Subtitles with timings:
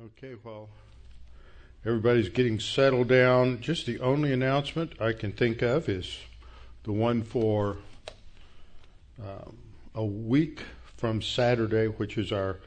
[0.00, 0.68] Okay, well,
[1.84, 3.60] everybody's getting settled down.
[3.60, 6.18] Just the only announcement I can think of is
[6.84, 7.78] the one for
[9.20, 9.58] um,
[9.96, 10.62] a week
[10.96, 12.60] from Saturday, which is our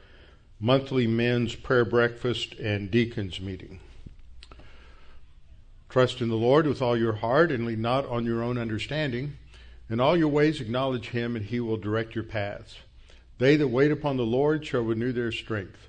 [0.60, 3.80] monthly men's prayer breakfast and deacons meeting.
[5.88, 9.38] Trust in the Lord with all your heart and lean not on your own understanding.
[9.88, 12.76] In all your ways acknowledge him, and he will direct your paths.
[13.38, 15.88] They that wait upon the Lord shall renew their strength.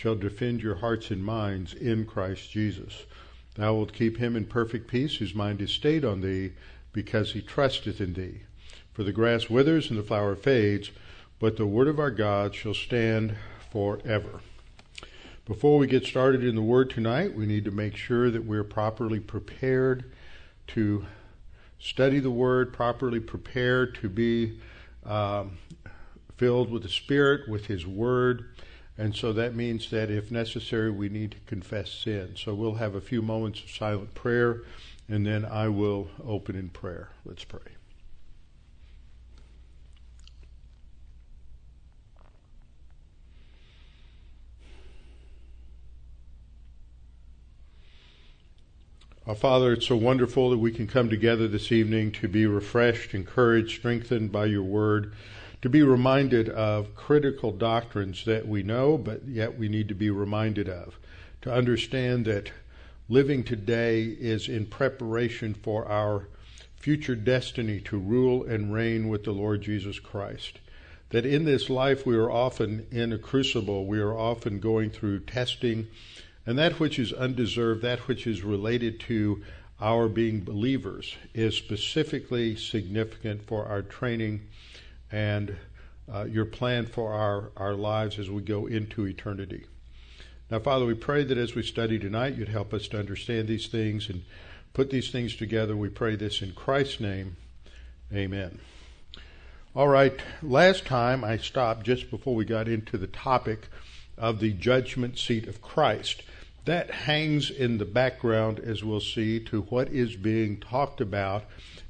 [0.00, 3.04] shall defend your hearts and minds in Christ Jesus.
[3.56, 6.52] Thou wilt keep him in perfect peace whose mind is stayed on thee,
[6.94, 8.40] because he trusteth in thee.
[8.94, 10.90] For the grass withers and the flower fades,
[11.38, 13.36] but the word of our God shall stand
[13.70, 14.40] forever.
[15.44, 18.64] Before we get started in the word tonight, we need to make sure that we're
[18.64, 20.10] properly prepared
[20.68, 21.04] to
[21.78, 24.60] study the word, properly prepared to be
[25.04, 25.58] um,
[26.38, 28.46] filled with the Spirit, with His word
[29.00, 32.34] and so that means that if necessary, we need to confess sin.
[32.36, 34.60] So we'll have a few moments of silent prayer,
[35.08, 37.08] and then I will open in prayer.
[37.24, 37.60] Let's pray.
[49.26, 53.14] Our Father, it's so wonderful that we can come together this evening to be refreshed,
[53.14, 55.14] encouraged, strengthened by your word
[55.62, 60.10] to be reminded of critical doctrines that we know, but yet we need to be
[60.10, 60.98] reminded of.
[61.42, 62.50] To understand that
[63.08, 66.28] living today is in preparation for our
[66.76, 70.60] future destiny to rule and reign with the Lord Jesus Christ.
[71.10, 75.20] That in this life we are often in a crucible, we are often going through
[75.20, 75.88] testing,
[76.46, 79.42] and that which is undeserved, that which is related to
[79.80, 84.46] our being believers, is specifically significant for our training
[85.10, 85.56] and
[86.12, 89.66] uh, your plan for our, our lives as we go into eternity.
[90.50, 93.68] Now, Father, we pray that as we study tonight, you'd help us to understand these
[93.68, 94.24] things and
[94.72, 95.76] put these things together.
[95.76, 97.36] We pray this in Christ's name.
[98.12, 98.58] Amen.
[99.72, 103.68] All right, last time I stopped just before we got into the topic
[104.18, 106.24] of the judgment seat of Christ.
[106.64, 111.44] That hangs in the background, as we'll see, to what is being talked about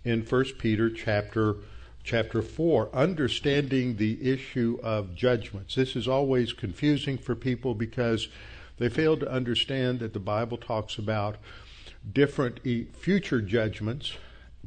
[0.05, 1.57] in 1 Peter chapter
[2.03, 5.75] chapter 4, understanding the issue of judgments.
[5.75, 8.29] This is always confusing for people because
[8.79, 11.37] they fail to understand that the Bible talks about
[12.13, 12.61] different
[12.97, 14.15] future judgments,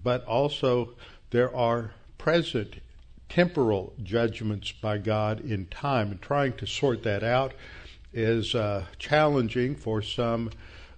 [0.02, 0.94] but also
[1.32, 2.76] there are present
[3.28, 6.12] temporal judgments by God in time.
[6.12, 7.54] And trying to sort that out
[8.14, 10.52] is uh, challenging for some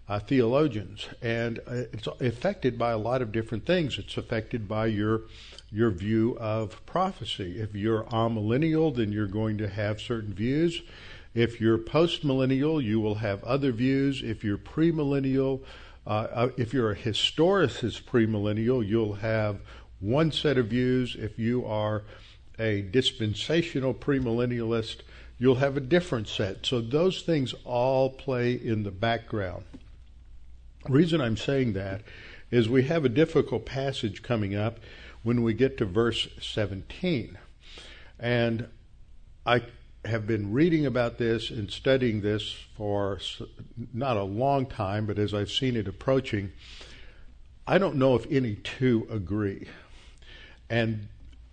[0.10, 1.08] uh, theologians.
[1.22, 3.98] And uh, it's affected by a lot of different things.
[3.98, 5.22] It's affected by your
[5.72, 7.60] your view of prophecy.
[7.60, 10.82] If you're amillennial, then you're going to have certain views.
[11.34, 14.22] If you're postmillennial, you will have other views.
[14.24, 15.62] If you're premillennial,
[16.08, 19.60] uh, uh, if you're a historicist premillennial, you'll have
[20.00, 21.16] one set of views.
[21.20, 22.04] If you are
[22.58, 25.02] a dispensational premillennialist,
[25.38, 26.66] you'll have a different set.
[26.66, 29.66] So those things all play in the background.
[30.86, 32.02] The reason I'm saying that
[32.52, 34.80] is we have a difficult passage coming up
[35.26, 37.36] when we get to verse 17.
[38.20, 38.68] And
[39.44, 39.64] I
[40.06, 43.20] have been reading about this and studying this for
[43.92, 46.52] not a long time, but as I've seen it approaching,
[47.66, 49.68] I don't know if any two agree.
[50.70, 51.08] And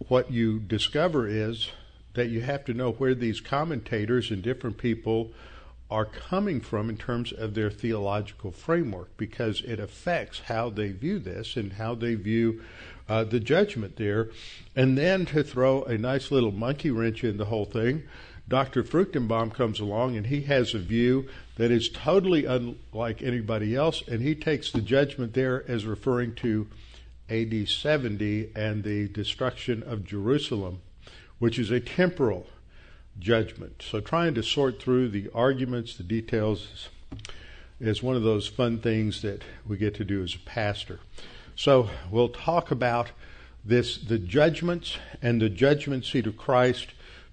[0.06, 1.70] what you discover is
[2.12, 5.30] that you have to know where these commentators and different people
[5.92, 11.18] are coming from in terms of their theological framework because it affects how they view
[11.18, 12.62] this and how they view
[13.10, 14.30] uh, the judgment there.
[14.74, 18.04] And then to throw a nice little monkey wrench in the whole thing,
[18.48, 18.82] Dr.
[18.82, 24.22] Fruchtenbaum comes along and he has a view that is totally unlike anybody else, and
[24.22, 26.68] he takes the judgment there as referring to
[27.28, 30.80] AD 70 and the destruction of Jerusalem,
[31.38, 32.46] which is a temporal
[33.18, 33.82] judgment.
[33.88, 36.88] So trying to sort through the arguments, the details,
[37.80, 41.00] is one of those fun things that we get to do as a pastor.
[41.56, 43.10] So we'll talk about
[43.64, 46.88] this the judgments and the judgment seat of Christ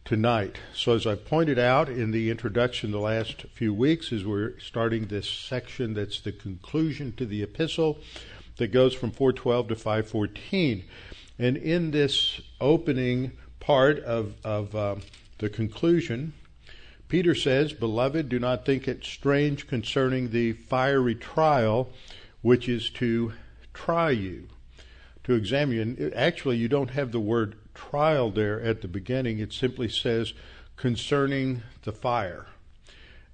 [0.06, 0.58] tonight.
[0.74, 5.06] So, as I pointed out in the introduction the last few weeks, as we're starting
[5.06, 8.00] this section that's the conclusion to the epistle
[8.58, 10.84] that goes from 412 to 514.
[11.38, 14.96] And in this opening part of, of uh,
[15.40, 16.34] the conclusion,
[17.08, 21.90] Peter says, Beloved, do not think it strange concerning the fiery trial
[22.42, 23.34] which is to
[23.74, 24.48] try you,
[25.24, 26.12] to examine you.
[26.16, 29.40] Actually, you don't have the word trial there at the beginning.
[29.40, 30.34] It simply says
[30.78, 32.46] concerning the fire.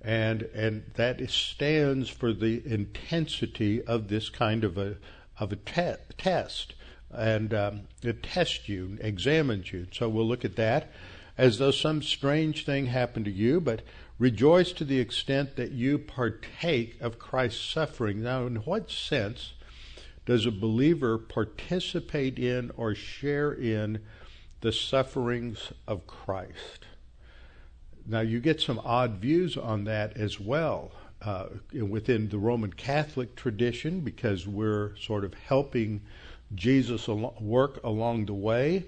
[0.02, 4.98] And, and that stands for the intensity of this kind of a,
[5.40, 6.76] of a te- test.
[7.12, 9.88] And um, it tests you, examines you.
[9.92, 10.92] So we'll look at that
[11.38, 13.82] as though some strange thing happened to you, but
[14.18, 18.24] rejoice to the extent that you partake of Christ's suffering.
[18.24, 19.54] Now, in what sense
[20.26, 24.00] does a believer participate in or share in
[24.62, 26.86] the sufferings of Christ.
[28.08, 30.92] Now, you get some odd views on that as well
[31.22, 36.02] uh, within the Roman Catholic tradition because we're sort of helping
[36.54, 38.86] Jesus al- work along the way.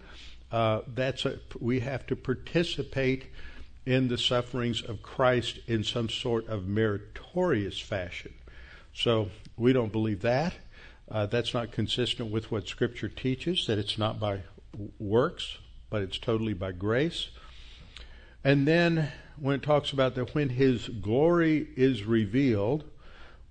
[0.52, 3.26] Uh, that's a, we have to participate
[3.86, 8.34] in the sufferings of Christ in some sort of meritorious fashion.
[8.94, 10.56] So we don't believe that.
[11.10, 14.42] Uh, that's not consistent with what Scripture teaches, that it's not by
[15.00, 15.58] works,
[15.90, 17.30] but it's totally by grace.
[18.44, 22.84] And then when it talks about that when his glory is revealed,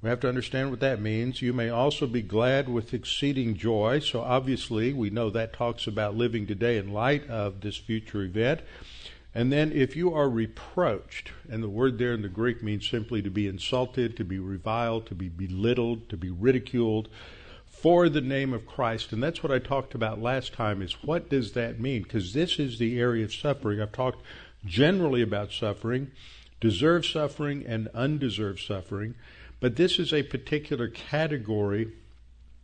[0.03, 1.43] we have to understand what that means.
[1.43, 4.01] You may also be glad with exceeding joy.
[4.01, 8.61] So obviously, we know that talks about living today in light of this future event.
[9.35, 13.21] And then if you are reproached, and the word there in the Greek means simply
[13.21, 17.09] to be insulted, to be reviled, to be belittled, to be ridiculed,
[17.67, 19.13] for the name of Christ.
[19.13, 22.03] And that's what I talked about last time is what does that mean?
[22.03, 23.81] Because this is the area of suffering.
[23.81, 24.23] I've talked
[24.65, 26.11] generally about suffering,
[26.61, 29.15] deserved suffering and undeserved suffering,
[29.61, 31.93] but this is a particular category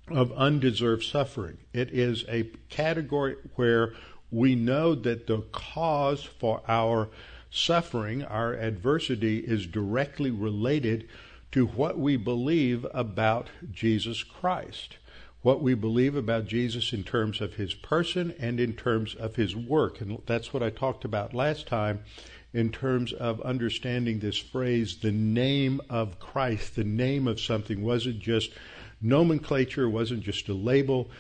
[0.08, 1.58] of undeserved suffering.
[1.72, 3.94] It is a category where
[4.30, 7.08] we know that the cause for our
[7.50, 11.08] suffering, our adversity, is directly related
[11.52, 14.96] to what we believe about Jesus Christ
[15.42, 19.54] what we believe about Jesus in terms of his person and in terms of his
[19.54, 20.00] work.
[20.00, 22.04] And that's what I talked about last time
[22.52, 26.76] in terms of understanding this phrase, the name of Christ.
[26.76, 28.52] The name of something wasn't just
[29.00, 31.10] nomenclature, wasn't just a label,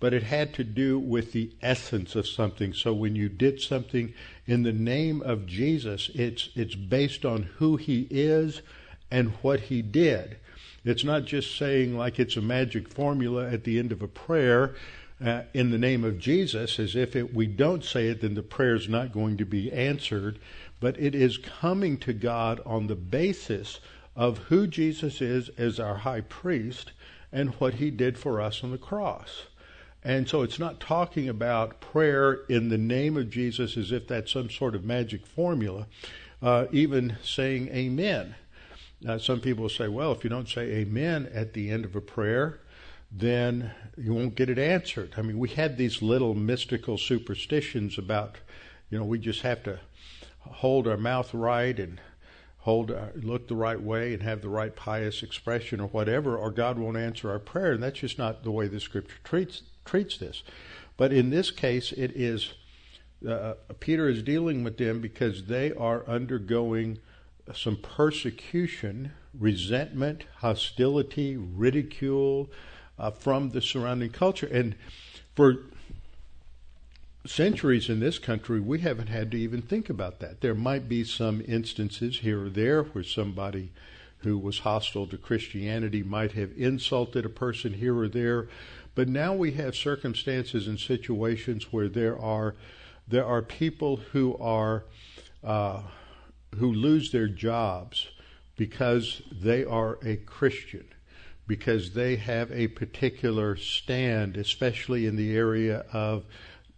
[0.00, 2.72] but it had to do with the essence of something.
[2.72, 4.12] So when you did something
[4.46, 8.62] in the name of Jesus, it's, it's based on who he is
[9.10, 10.36] and what he did.
[10.84, 14.74] It's not just saying like it's a magic formula at the end of a prayer
[15.24, 18.42] uh, in the name of Jesus, as if it, we don't say it, then the
[18.42, 20.38] prayer is not going to be answered.
[20.82, 23.78] But it is coming to God on the basis
[24.16, 26.90] of who Jesus is as our high priest
[27.30, 29.44] and what he did for us on the cross.
[30.02, 34.32] And so it's not talking about prayer in the name of Jesus as if that's
[34.32, 35.86] some sort of magic formula,
[36.42, 38.34] uh, even saying amen.
[39.00, 42.00] Now, some people say, well, if you don't say amen at the end of a
[42.00, 42.58] prayer,
[43.12, 45.14] then you won't get it answered.
[45.16, 48.38] I mean, we had these little mystical superstitions about,
[48.90, 49.78] you know, we just have to
[50.44, 52.00] hold our mouth right and
[52.58, 56.50] hold our, look the right way and have the right pious expression or whatever, or
[56.50, 57.72] God won't answer our prayer.
[57.72, 60.42] And that's just not the way the Scripture treats treats this.
[60.96, 62.54] But in this case, it is
[63.28, 66.98] uh, Peter is dealing with them because they are undergoing
[67.54, 72.50] some persecution, resentment, hostility, ridicule
[72.98, 74.46] uh, from the surrounding culture.
[74.46, 74.74] And
[75.34, 75.64] for
[77.24, 80.40] centuries in this country, we haven't had to even think about that.
[80.40, 83.72] There might be some instances here or there where somebody
[84.18, 88.48] who was hostile to Christianity might have insulted a person here or there,
[88.94, 92.54] but now we have circumstances and situations where there are
[93.08, 94.84] there are people who are
[95.42, 95.82] uh,
[96.56, 98.08] who lose their jobs
[98.56, 100.86] because they are a Christian,
[101.46, 106.24] because they have a particular stand, especially in the area of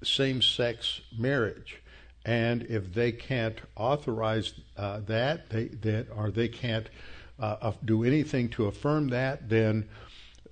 [0.04, 1.80] same sex marriage.
[2.24, 6.88] And if they can't authorize uh, that, they, that, or they can't
[7.38, 9.88] uh, do anything to affirm that, then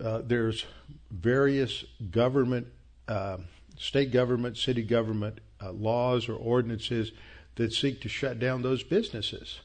[0.02, 0.66] uh, there's
[1.10, 2.66] various government,
[3.08, 3.38] uh,
[3.78, 7.12] state government, city government uh, laws or ordinances
[7.54, 9.60] that seek to shut down those businesses.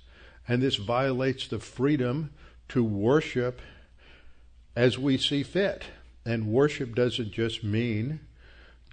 [0.48, 2.32] And this violates the freedom
[2.70, 3.60] to worship
[4.76, 5.86] as we see fit.
[6.26, 8.20] And worship doesn't just mean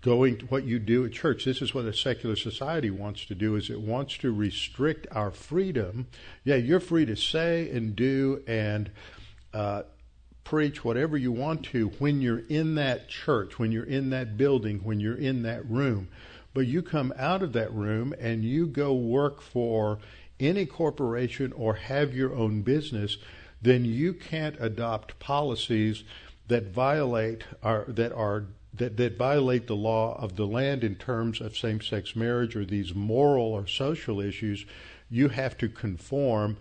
[0.05, 1.47] going to what you do at church.
[1.47, 5.31] This is what a secular society wants to do is it wants to restrict our
[5.31, 6.09] freedom.
[6.45, 8.91] Yeah, you're free to say and do and
[9.55, 9.85] uh,
[10.45, 14.81] preach whatever you want to when you're in that church, when you're in that building,
[14.81, 16.09] when you're in that room.
[16.53, 20.01] But you come out of that room and you go work for
[20.39, 23.17] any corporation or have your own business,
[23.63, 26.05] then you can't adopt policies
[26.49, 28.45] that violate our that are
[28.77, 32.65] that, that violate the law of the land in terms of same sex marriage or
[32.65, 34.67] these moral or social issues,
[35.11, 36.57] you have to conform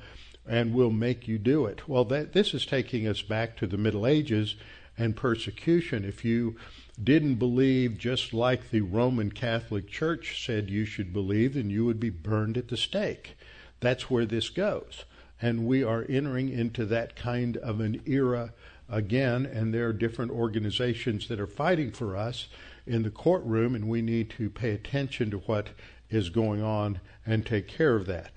[0.48, 1.88] and we'll make you do it.
[1.88, 4.56] Well, that, this is taking us back to the Middle Ages
[4.98, 6.04] and persecution.
[6.06, 6.56] If you
[7.02, 12.00] didn't believe just like the Roman Catholic Church said you should believe, then you would
[12.00, 13.38] be burned at the stake.
[13.80, 15.06] That's where this goes.
[15.42, 18.54] And we are entering into that kind of an era
[18.90, 22.48] again, and there are different organizations that are fighting for us
[22.86, 25.70] in the courtroom, and we need to pay attention to what
[26.10, 28.32] is going on and take care of that.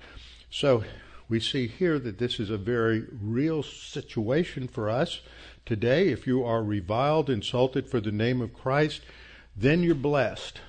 [0.49, 0.83] So
[1.29, 5.19] we see here that this is a very real situation for us
[5.65, 6.09] today.
[6.09, 9.01] If you are reviled, insulted for the name of Christ,
[9.55, 10.61] then you're blessed.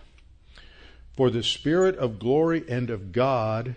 [1.17, 3.77] For the Spirit of glory and of God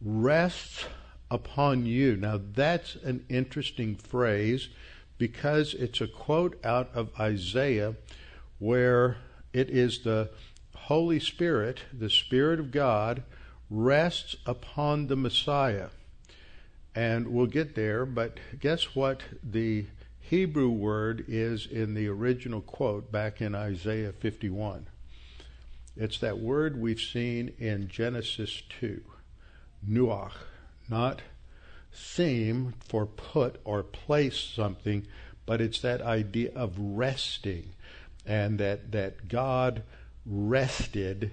[0.00, 0.84] rests
[1.30, 2.16] upon you.
[2.16, 4.68] Now, that's an interesting phrase
[5.18, 7.96] because it's a quote out of Isaiah
[8.58, 9.18] where
[9.52, 10.30] it is the
[10.74, 13.22] Holy Spirit, the Spirit of God,
[13.68, 15.88] rests upon the Messiah.
[16.94, 19.86] And we'll get there, but guess what the
[20.20, 24.86] Hebrew word is in the original quote back in Isaiah 51?
[25.96, 29.02] It's that word we've seen in Genesis 2,
[29.88, 30.32] nuach,
[30.88, 31.22] not
[31.92, 35.06] seem for put or place something,
[35.46, 37.70] but it's that idea of resting
[38.26, 39.82] and that, that God
[40.26, 41.32] rested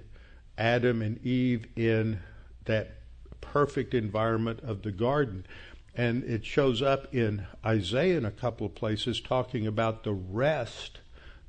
[0.58, 2.20] Adam and Eve in
[2.66, 2.96] that
[3.42, 5.46] perfect environment of the garden.
[5.94, 11.00] And it shows up in Isaiah in a couple of places talking about the rest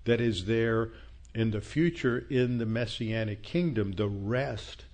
[0.05, 0.91] that is there
[1.35, 4.85] in the future in the messianic kingdom, the rest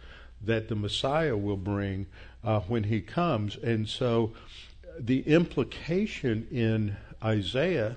[0.43, 2.07] that the Messiah will bring
[2.45, 3.57] uh, when he comes.
[3.57, 4.33] And so
[4.99, 7.97] the implication in Isaiah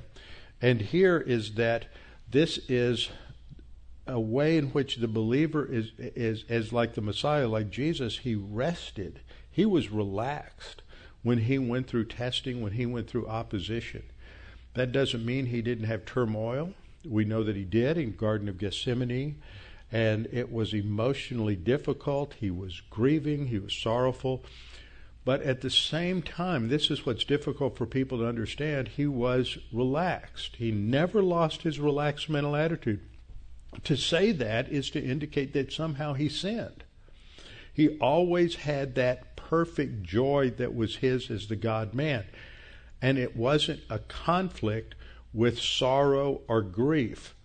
[0.61, 1.85] and here is that
[2.29, 3.09] this is
[4.07, 8.35] a way in which the believer is is as like the Messiah, like Jesus, he
[8.35, 9.19] rested.
[9.49, 10.81] He was relaxed
[11.23, 14.03] when he went through testing, when he went through opposition.
[14.73, 16.73] That doesn't mean he didn't have turmoil.
[17.07, 19.41] We know that he did in Garden of Gethsemane
[19.91, 22.35] and it was emotionally difficult.
[22.39, 24.43] He was grieving, he was sorrowful.
[25.23, 28.89] But at the same time, this is what's difficult for people to understand.
[28.89, 30.57] He was relaxed.
[30.57, 33.01] He never lost his relaxed mental attitude.
[33.83, 36.83] To say that is to indicate that somehow he sinned.
[37.73, 42.25] He always had that perfect joy that was his as the God man.
[43.01, 44.95] And it wasn't a conflict
[45.33, 47.35] with sorrow or grief,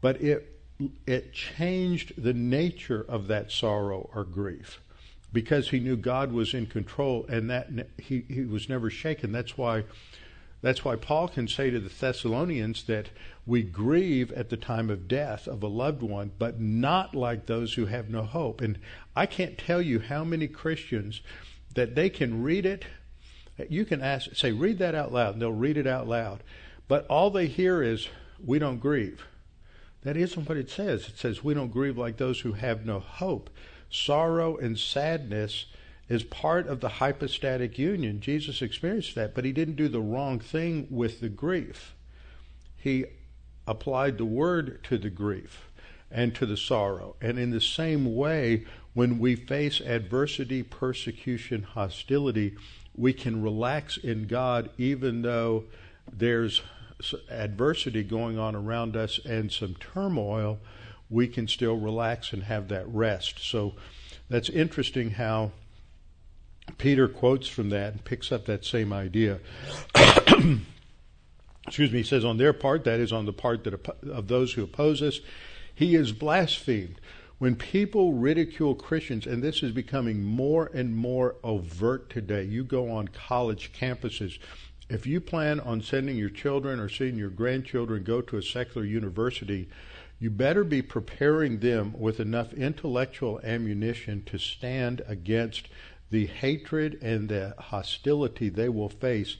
[0.00, 0.59] but it
[1.06, 4.80] it changed the nature of that sorrow or grief
[5.32, 7.68] because he knew God was in control and that
[7.98, 9.32] he, he was never shaken.
[9.32, 9.84] That's why
[10.62, 13.08] that's why Paul can say to the Thessalonians that
[13.46, 17.74] we grieve at the time of death of a loved one, but not like those
[17.74, 18.60] who have no hope.
[18.60, 18.78] And
[19.16, 21.22] I can't tell you how many Christians
[21.74, 22.84] that they can read it.
[23.70, 26.42] You can ask, say, read that out loud, and they'll read it out loud.
[26.88, 28.08] But all they hear is,
[28.44, 29.24] we don't grieve.
[30.02, 31.08] That isn't what it says.
[31.08, 33.50] It says we don't grieve like those who have no hope.
[33.90, 35.66] Sorrow and sadness
[36.08, 38.20] is part of the hypostatic union.
[38.20, 41.94] Jesus experienced that, but he didn't do the wrong thing with the grief.
[42.76, 43.04] He
[43.66, 45.70] applied the word to the grief
[46.10, 47.14] and to the sorrow.
[47.20, 48.64] And in the same way,
[48.94, 52.56] when we face adversity, persecution, hostility,
[52.96, 55.64] we can relax in God even though
[56.12, 56.62] there's
[57.30, 60.58] adversity going on around us and some turmoil,
[61.08, 63.38] we can still relax and have that rest.
[63.40, 63.74] So
[64.28, 65.52] that's interesting how
[66.78, 69.40] Peter quotes from that and picks up that same idea.
[71.66, 73.74] Excuse me, he says, on their part, that is on the part that
[74.08, 75.20] of those who oppose us,
[75.74, 77.00] he is blasphemed.
[77.38, 82.90] When people ridicule Christians, and this is becoming more and more overt today, you go
[82.90, 84.38] on college campuses,
[84.90, 88.84] if you plan on sending your children or seeing your grandchildren go to a secular
[88.84, 89.68] university,
[90.18, 95.68] you better be preparing them with enough intellectual ammunition to stand against
[96.10, 99.36] the hatred and the hostility they will face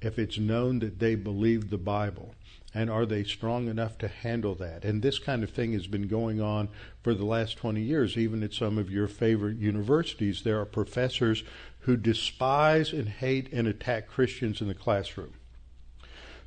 [0.00, 2.34] if it's known that they believe the Bible?
[2.76, 4.84] And are they strong enough to handle that?
[4.84, 6.68] And this kind of thing has been going on
[7.02, 8.16] for the last 20 years.
[8.16, 11.44] Even at some of your favorite universities, there are professors
[11.84, 15.34] who despise and hate and attack Christians in the classroom.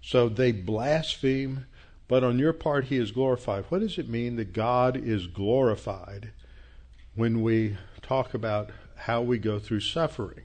[0.01, 1.67] So they blaspheme,
[2.07, 3.65] but on your part, he is glorified.
[3.69, 6.31] What does it mean that God is glorified
[7.13, 10.43] when we talk about how we go through suffering?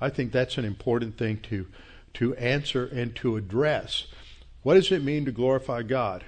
[0.00, 1.66] I think that's an important thing to,
[2.14, 4.06] to answer and to address.
[4.62, 6.24] What does it mean to glorify God?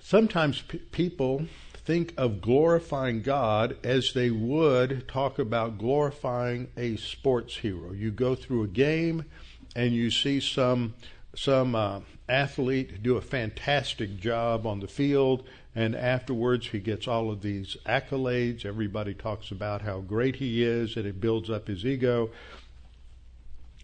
[0.00, 1.46] Sometimes p- people
[1.84, 7.92] think of glorifying God as they would talk about glorifying a sports hero.
[7.92, 9.26] You go through a game
[9.76, 10.94] and you see some
[11.36, 17.30] some uh, athlete do a fantastic job on the field, and afterwards he gets all
[17.30, 18.64] of these accolades.
[18.64, 22.30] Everybody talks about how great he is, and it builds up his ego.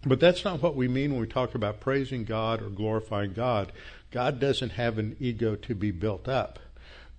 [0.05, 3.71] But that's not what we mean when we talk about praising God or glorifying God.
[4.09, 6.57] God doesn't have an ego to be built up.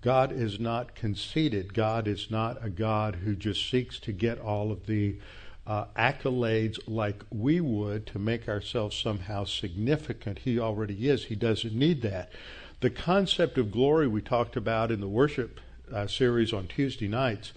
[0.02, 1.74] God is not conceited.
[1.74, 5.18] God is not a God who just seeks to get all of the
[5.64, 10.40] uh, accolades like we would to make ourselves somehow significant.
[10.40, 11.26] He already is.
[11.26, 12.32] He doesn't need that.
[12.80, 15.60] The concept of glory we talked about in the worship
[15.92, 17.52] uh, series on Tuesday nights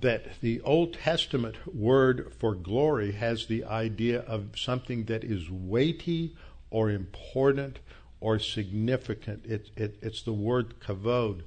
[0.00, 6.34] that the Old Testament word for glory has the idea of something that is weighty
[6.70, 7.78] or important
[8.20, 9.44] or significant.
[9.46, 11.42] It, it, it's the word kavod.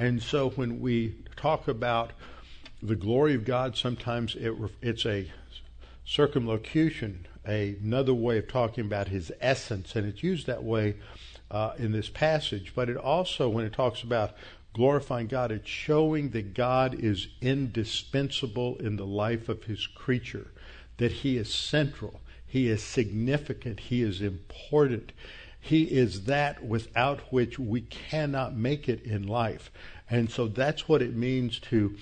[0.00, 2.12] And so when we talk about
[2.82, 5.30] the glory of God, sometimes it, it's a
[6.06, 10.96] circumlocution, a, another way of talking about his essence, and it's used that way
[11.50, 12.72] uh, in this passage.
[12.74, 14.32] But it also, when it talks about
[14.72, 20.50] glorifying God, it's showing that God is indispensable in the life of his creature,
[20.96, 25.12] that he is central, he is significant, he is important.
[25.60, 29.70] He is that without which we cannot make it in life.
[30.08, 31.96] And so that's what it means to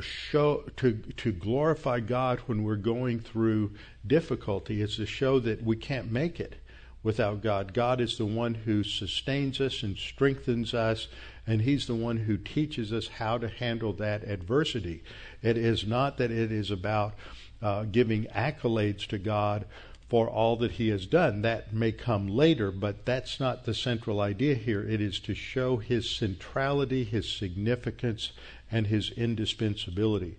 [0.00, 3.72] show to to glorify God when we're going through
[4.04, 6.56] difficulty is to show that we can't make it
[7.04, 7.72] without God.
[7.74, 11.06] God is the one who sustains us and strengthens us
[11.46, 15.04] and He's the one who teaches us how to handle that adversity.
[15.42, 17.14] It is not that it is about
[17.62, 19.66] uh, giving accolades to God
[20.14, 21.42] for all that He has done.
[21.42, 24.80] That may come later, but that's not the central idea here.
[24.80, 28.30] It is to show His centrality, His significance,
[28.70, 30.36] and His indispensability.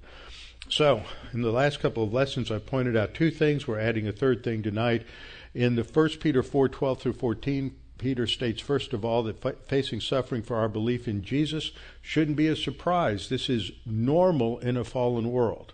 [0.70, 3.68] So, in the last couple of lessons, I pointed out two things.
[3.68, 5.06] We're adding a third thing tonight.
[5.54, 10.00] In the 1 Peter 4 12 through 14, Peter states, first of all, that facing
[10.00, 13.28] suffering for our belief in Jesus shouldn't be a surprise.
[13.28, 15.74] This is normal in a fallen world,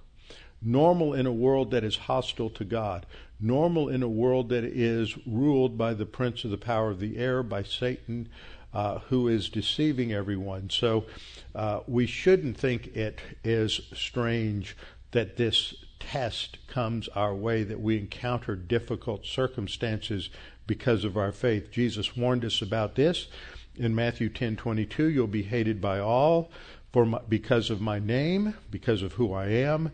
[0.59, 3.05] normal in a world that is hostile to God,
[3.41, 7.17] normal in a world that is ruled by the prince of the power of the
[7.17, 8.30] air, by Satan,
[8.73, 10.69] uh, who is deceiving everyone.
[10.69, 11.06] So
[11.54, 14.77] uh, we shouldn't think it is strange
[15.12, 20.30] that this test comes our way, that we encounter difficult circumstances
[20.67, 21.69] because of our faith.
[21.71, 23.27] Jesus warned us about this
[23.75, 26.51] in Matthew 10:22, you'll be hated by all
[26.91, 29.91] for my, because of my name, because of who I am.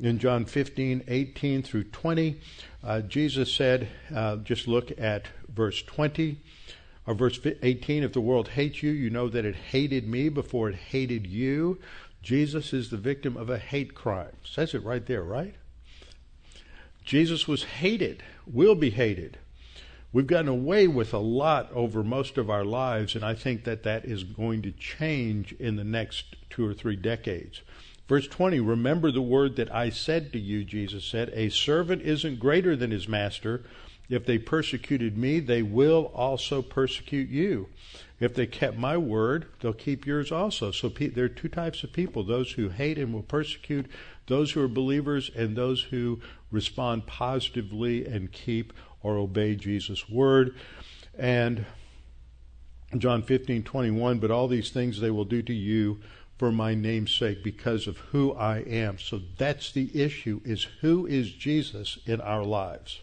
[0.00, 2.40] In John 15:18 through 20,
[2.82, 6.38] uh, Jesus said, uh, just look at verse 20
[7.06, 10.68] or verse 18, if the world hates you, you know that it hated me before
[10.68, 11.78] it hated you.
[12.22, 14.32] Jesus is the victim of a hate crime.
[14.42, 15.54] Says it right there, right?
[17.04, 19.38] Jesus was hated, will be hated.
[20.12, 23.82] We've gotten away with a lot over most of our lives, and I think that
[23.82, 27.60] that is going to change in the next two or three decades.
[28.08, 32.38] Verse 20, remember the word that I said to you, Jesus said, a servant isn't
[32.38, 33.62] greater than his master.
[34.10, 37.68] If they persecuted me, they will also persecute you.
[38.20, 40.70] If they kept my word, they'll keep yours also.
[40.70, 43.86] So there are two types of people those who hate and will persecute,
[44.26, 50.54] those who are believers, and those who respond positively and keep or obey Jesus' word.
[51.18, 51.64] And
[52.98, 56.00] John 15, 21, but all these things they will do to you
[56.38, 58.98] for my name's sake because of who I am.
[58.98, 63.00] So that's the issue is who is Jesus in our lives?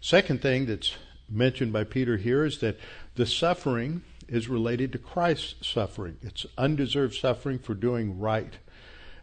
[0.00, 0.96] Second thing that's
[1.28, 2.78] mentioned by Peter here is that
[3.14, 6.16] the suffering is related to Christ's suffering.
[6.22, 8.54] It's undeserved suffering for doing right.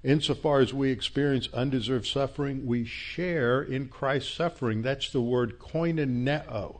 [0.03, 4.81] Insofar as we experience undeserved suffering, we share in Christ's suffering.
[4.81, 6.79] That's the word koinoneo.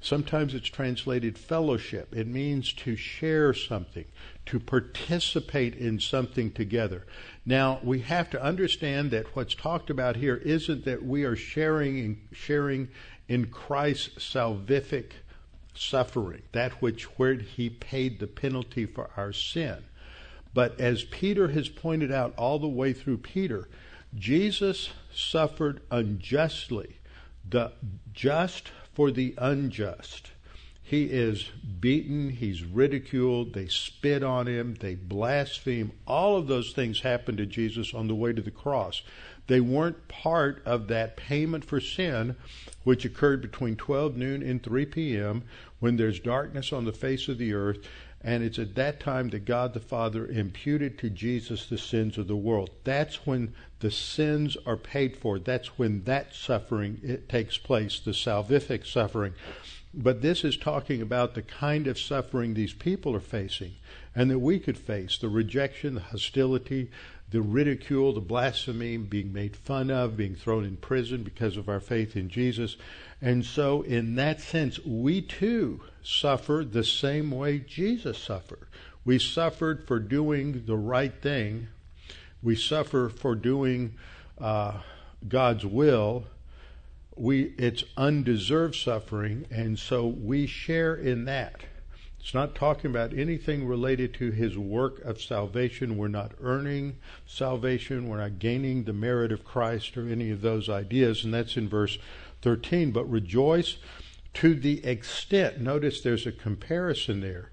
[0.00, 2.14] Sometimes it's translated fellowship.
[2.14, 4.04] It means to share something,
[4.48, 7.04] to participate in something together.
[7.44, 12.20] Now, we have to understand that what's talked about here isn't that we are sharing
[12.32, 12.88] sharing
[13.28, 15.12] in Christ's salvific
[15.74, 19.84] suffering, that which where he paid the penalty for our sin.
[20.54, 23.68] But as Peter has pointed out all the way through Peter,
[24.14, 26.96] Jesus suffered unjustly,
[27.48, 27.72] the
[28.14, 30.30] just for the unjust.
[30.88, 35.92] He is beaten, he's ridiculed, they spit on him, they blaspheme.
[36.06, 39.02] All of those things happened to Jesus on the way to the cross.
[39.48, 42.36] They weren't part of that payment for sin,
[42.84, 45.42] which occurred between 12 noon and 3 p.m.,
[45.78, 47.86] when there's darkness on the face of the earth.
[48.22, 52.28] And it's at that time that God the Father imputed to Jesus the sins of
[52.28, 52.70] the world.
[52.84, 55.38] That's when the sins are paid for.
[55.38, 59.34] That's when that suffering it takes place, the salvific suffering.
[59.94, 63.76] But this is talking about the kind of suffering these people are facing
[64.14, 66.90] and that we could face the rejection, the hostility,
[67.30, 71.80] the ridicule, the blasphemy, being made fun of, being thrown in prison because of our
[71.80, 72.76] faith in Jesus.
[73.20, 78.68] And so, in that sense, we too suffer the same way Jesus suffered.
[79.04, 81.68] We suffered for doing the right thing,
[82.42, 83.94] we suffer for doing
[84.38, 84.80] uh,
[85.26, 86.24] God's will.
[87.18, 91.62] We, it's undeserved suffering, and so we share in that.
[92.20, 95.96] It's not talking about anything related to his work of salvation.
[95.96, 98.08] We're not earning salvation.
[98.08, 101.24] We're not gaining the merit of Christ or any of those ideas.
[101.24, 101.98] And that's in verse
[102.42, 102.90] 13.
[102.90, 103.78] But rejoice
[104.34, 107.50] to the extent, notice there's a comparison there.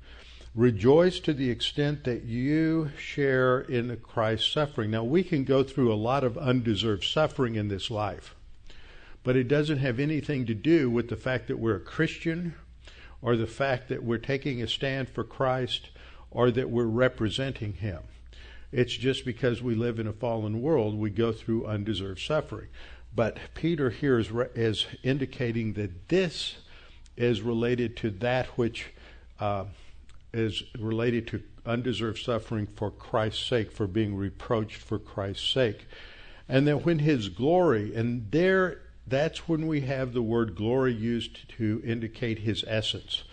[0.53, 4.91] Rejoice to the extent that you share in Christ's suffering.
[4.91, 8.35] Now, we can go through a lot of undeserved suffering in this life,
[9.25, 12.53] but it doesn't have anything to do with the fact that we're a Christian
[13.23, 15.89] or the fact that we're taking a stand for Christ
[16.29, 18.03] or that we're representing Him.
[18.71, 22.67] It's just because we live in a fallen world, we go through undeserved suffering.
[23.15, 26.57] But Peter here is, is indicating that this
[27.17, 28.93] is related to that which
[29.39, 29.65] uh,
[30.33, 35.87] is related to undeserved suffering for Christ's sake, for being reproached for Christ's sake.
[36.47, 41.47] And then when his glory, and there that's when we have the word glory used
[41.57, 43.23] to indicate his essence.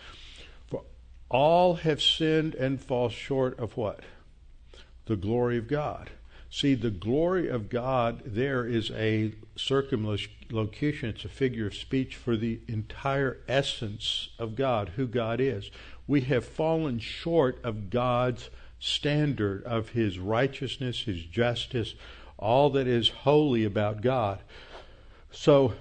[0.68, 0.82] For
[1.30, 4.00] all have sinned and fall short of what?
[5.06, 6.10] The glory of God.
[6.50, 12.36] See, the glory of God there is a circumlocution, it's a figure of speech for
[12.36, 15.70] the entire essence of God, who God is.
[16.06, 21.94] We have fallen short of God's standard, of His righteousness, His justice,
[22.36, 24.40] all that is holy about God.
[25.32, 25.74] So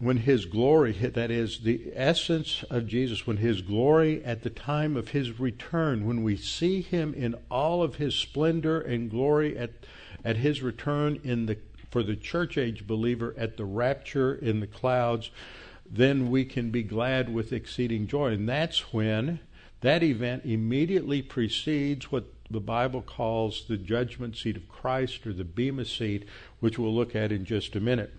[0.00, 4.96] when his glory, that is the essence of Jesus, when his glory at the time
[4.96, 9.70] of his return, when we see him in all of his splendor and glory at,
[10.24, 11.58] at his return in the,
[11.90, 15.30] for the church age believer at the rapture in the clouds,
[15.90, 18.32] then we can be glad with exceeding joy.
[18.32, 19.40] And that's when
[19.80, 25.44] that event immediately precedes what the Bible calls the judgment seat of Christ or the
[25.44, 26.24] Bema seat,
[26.60, 28.12] which we'll look at in just a minute.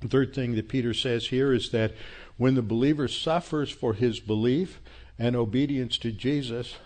[0.00, 1.92] The third thing that Peter says here is that
[2.36, 4.80] when the believer suffers for his belief
[5.18, 6.76] and obedience to Jesus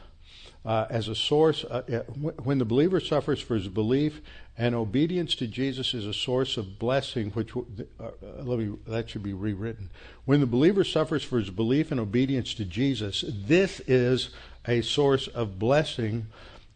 [0.64, 1.98] uh, as a source, uh, uh
[2.42, 4.22] when the believer suffers for his belief
[4.56, 7.60] and obedience to Jesus is a source of blessing, which uh,
[8.00, 8.10] uh,
[8.42, 9.90] let me that should be rewritten.
[10.24, 14.30] When the believer suffers for his belief and obedience to Jesus, this is
[14.66, 16.28] a source of blessing,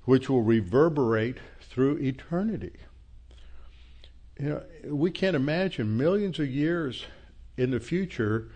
[0.04, 1.38] which will reverberate
[1.70, 2.72] through eternity
[4.38, 4.62] you know,
[4.94, 7.04] we can't imagine millions of years
[7.56, 8.48] in the future,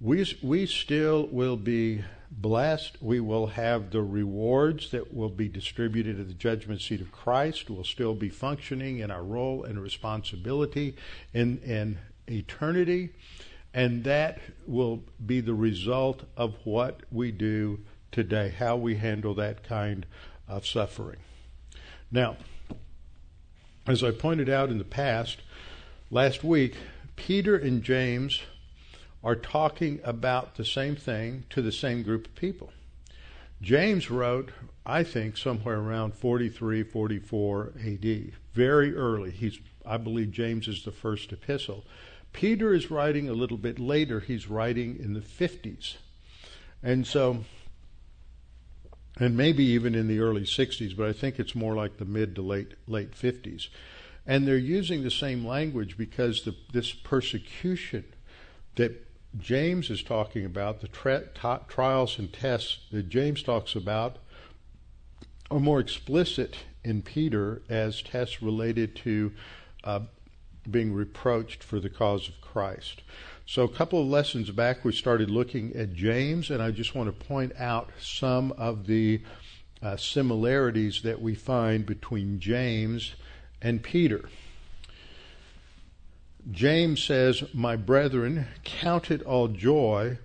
[0.00, 3.00] we, we still will be blessed.
[3.00, 7.70] We will have the rewards that will be distributed at the judgment seat of Christ.
[7.70, 10.96] We'll still be functioning in our role and responsibility
[11.32, 13.10] in, in eternity.
[13.74, 19.62] And that will be the result of what we do today, how we handle that
[19.62, 20.04] kind
[20.46, 21.18] of suffering.
[22.10, 22.36] Now,
[23.86, 25.42] as I pointed out in the past,
[26.10, 26.76] last week,
[27.16, 28.42] Peter and James
[29.24, 32.72] are talking about the same thing to the same group of people.
[33.60, 34.50] James wrote,
[34.84, 39.30] I think, somewhere around 43, 44 AD, very early.
[39.30, 41.84] He's, I believe James is the first epistle.
[42.32, 44.20] Peter is writing a little bit later.
[44.20, 45.96] He's writing in the 50s.
[46.82, 47.44] And so
[49.18, 52.34] and maybe even in the early 60s, but I think it's more like the mid
[52.36, 53.68] to late late 50s.
[54.26, 58.04] And they're using the same language because the, this persecution
[58.76, 59.06] that
[59.38, 64.18] James is talking about, the tra- t- trials and tests that James talks about,
[65.50, 69.32] are more explicit in Peter as tests related to
[69.84, 70.00] uh,
[70.70, 73.02] being reproached for the cause of Christ.
[73.44, 77.08] So, a couple of lessons back, we started looking at James, and I just want
[77.08, 79.20] to point out some of the
[79.82, 83.14] uh, similarities that we find between James
[83.60, 84.28] and Peter.
[86.50, 90.18] James says, My brethren, count it all joy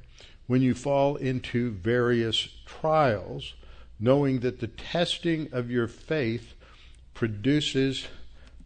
[0.46, 3.56] when you fall into various trials,
[4.00, 6.54] knowing that the testing of your faith
[7.14, 8.08] produces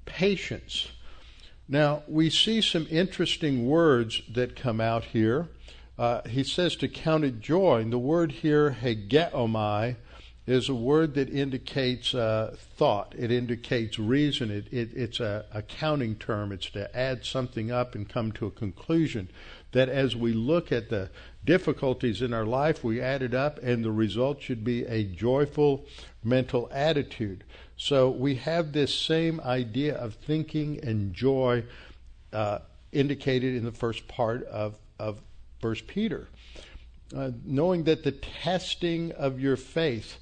[0.06, 0.90] patience.
[1.72, 5.48] Now, we see some interesting words that come out here.
[5.98, 9.96] Uh, he says to count it joy, and the word here, hegeomai,
[10.46, 13.16] is a word that indicates uh, thought.
[13.18, 14.52] It indicates reason.
[14.52, 16.52] It, it, it's a, a counting term.
[16.52, 19.30] It's to add something up and come to a conclusion.
[19.72, 21.10] That as we look at the
[21.46, 25.86] difficulties in our life, we add it up, and the result should be a joyful
[26.22, 27.46] mental attitude.
[27.82, 31.63] So we have this same idea of thinking and joy
[32.32, 32.60] uh,
[32.91, 35.20] indicated in the first part of, of
[35.60, 36.28] First Peter.
[37.12, 40.20] Uh, knowing that the testing of your faith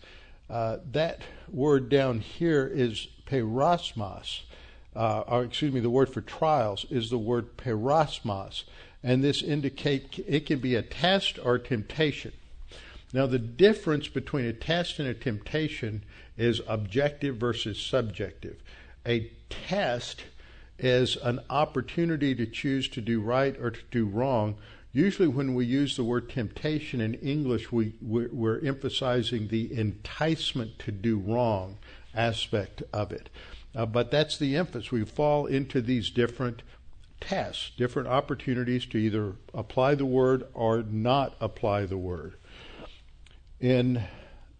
[0.49, 1.19] uh, that
[1.51, 4.43] word down here is peirasmos,
[4.95, 8.63] uh, or excuse me, the word for trials is the word peirasmos,
[9.03, 12.31] and this indicate it can be a test or temptation.
[13.13, 16.03] Now, the difference between a test and a temptation
[16.37, 18.57] is objective versus subjective.
[19.05, 20.23] A test
[20.77, 24.55] is an opportunity to choose to do right or to do wrong,
[24.91, 30.91] Usually, when we use the word temptation in English, we, we're, emphasizing the enticement to
[30.91, 31.77] do wrong
[32.15, 33.29] aspect of it.
[33.75, 34.91] Uh, but that's the emphasis.
[34.91, 36.63] We fall into these different
[37.21, 42.33] tests, different opportunities to either apply the word or not apply the word.
[43.59, 44.03] In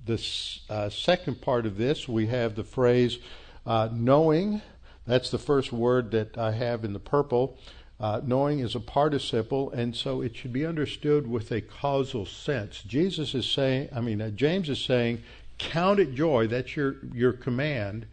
[0.05, 0.21] the
[0.69, 3.19] uh, second part of this, we have the phrase
[3.65, 4.62] uh, knowing.
[5.07, 7.57] That's the first word that I have in the purple.
[7.99, 12.81] Uh, knowing is a participle, and so it should be understood with a causal sense.
[12.83, 15.21] Jesus is saying, I mean, uh, James is saying,
[15.57, 16.47] count it joy.
[16.47, 18.05] That's your your command.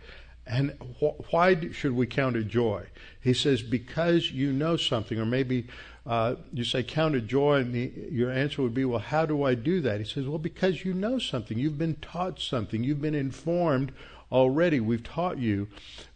[0.47, 2.87] And wh- why should we count it joy?
[3.21, 5.67] He says, because you know something, or maybe
[6.07, 9.43] uh, you say count it joy, and the, your answer would be, well, how do
[9.43, 9.99] I do that?
[9.99, 13.93] He says, well, because you know something, you've been taught something, you've been informed
[14.31, 15.69] already we've taught you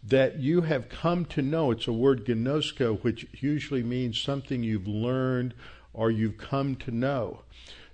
[0.03, 1.71] that you have come to know.
[1.71, 5.53] It's a word gnosko, which usually means something you've learned
[5.93, 7.41] or you've come to know.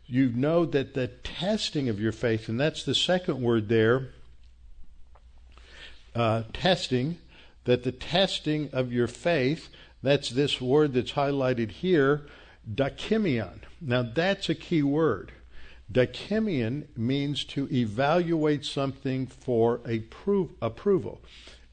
[0.05, 4.09] You know that the testing of your faith, and that's the second word there,
[6.15, 7.17] uh, testing,
[7.65, 9.69] that the testing of your faith,
[10.01, 12.27] that's this word that's highlighted here,
[12.71, 13.59] dokimion.
[13.81, 15.31] Now that's a key word.
[15.91, 21.21] Dokimion means to evaluate something for appro- approval.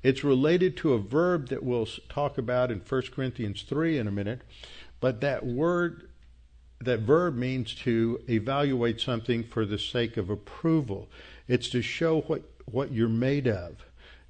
[0.02, 4.12] It's related to a verb that we'll talk about in 1 Corinthians 3 in a
[4.12, 4.42] minute,
[5.00, 6.08] but that word,
[6.80, 11.08] that verb means to evaluate something for the sake of approval.
[11.48, 13.84] It's to show what, what you're made of.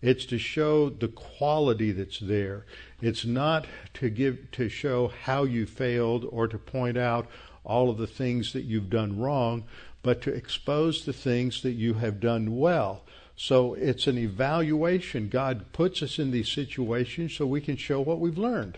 [0.04, 2.66] It's to show the quality that's there.
[3.00, 3.64] It's not
[3.94, 7.26] to give to show how you failed or to point out
[7.64, 9.64] all of the things that you've done wrong,
[10.02, 13.04] but to expose the things that you have done well.
[13.34, 15.30] So it's an evaluation.
[15.30, 18.76] God puts us in these situations so we can show what we've learned.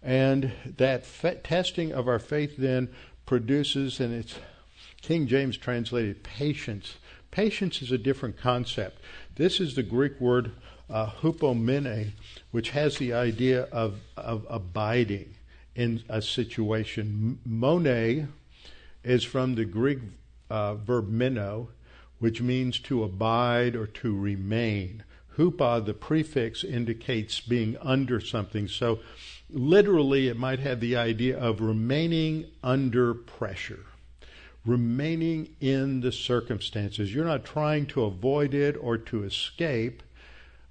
[0.00, 2.88] And that fe- testing of our faith then
[3.26, 4.36] produces, and it's
[5.00, 6.98] King James translated patience.
[7.32, 9.00] Patience is a different concept.
[9.34, 10.52] This is the Greek word
[10.88, 12.12] uh, hupomene,
[12.50, 15.34] which has the idea of, of abiding
[15.74, 17.40] in a situation.
[17.44, 18.28] Mone
[19.02, 19.98] is from the Greek
[20.50, 21.70] uh, verb meno,
[22.18, 25.02] which means to abide or to remain.
[25.38, 28.68] Hupa, the prefix, indicates being under something.
[28.68, 29.00] So
[29.48, 33.86] literally, it might have the idea of remaining under pressure,
[34.64, 37.14] remaining in the circumstances.
[37.14, 40.02] You're not trying to avoid it or to escape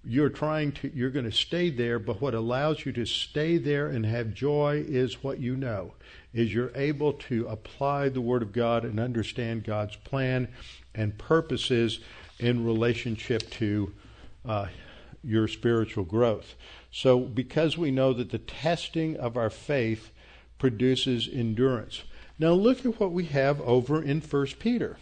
[0.03, 3.87] you're trying to you're going to stay there but what allows you to stay there
[3.87, 5.93] and have joy is what you know
[6.33, 10.47] is you're able to apply the word of god and understand god's plan
[10.95, 11.99] and purposes
[12.39, 13.93] in relationship to
[14.45, 14.65] uh,
[15.23, 16.55] your spiritual growth
[16.91, 20.09] so because we know that the testing of our faith
[20.57, 22.03] produces endurance
[22.41, 24.97] now look at what we have over in first peter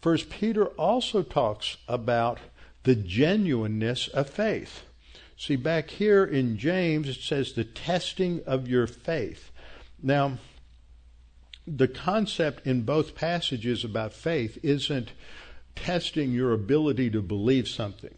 [0.00, 2.38] first peter also talks about
[2.84, 4.82] the genuineness of faith.
[5.36, 9.50] See, back here in James, it says the testing of your faith.
[10.02, 10.38] Now,
[11.66, 15.12] the concept in both passages about faith isn't
[15.74, 18.14] testing your ability to believe something.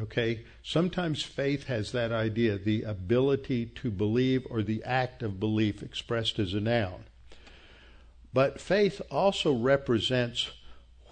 [0.00, 0.44] Okay?
[0.62, 6.38] Sometimes faith has that idea, the ability to believe or the act of belief expressed
[6.38, 7.04] as a noun.
[8.34, 10.50] But faith also represents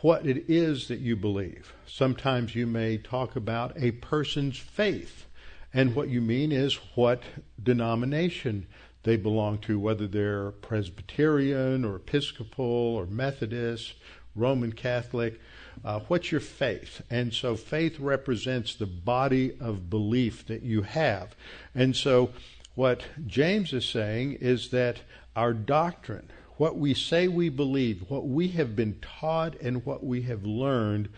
[0.01, 1.73] what it is that you believe.
[1.87, 5.27] Sometimes you may talk about a person's faith,
[5.73, 7.23] and what you mean is what
[7.63, 8.67] denomination
[9.05, 13.95] they belong to, whether they're Presbyterian or Episcopal or Methodist,
[14.35, 15.41] Roman Catholic.
[15.85, 17.03] Uh, what's your faith?
[17.09, 21.37] And so faith represents the body of belief that you have.
[21.75, 22.31] And so
[22.75, 25.01] what James is saying is that
[25.37, 30.23] our doctrine, what we say we believe, what we have been taught, and what we
[30.23, 31.09] have learned,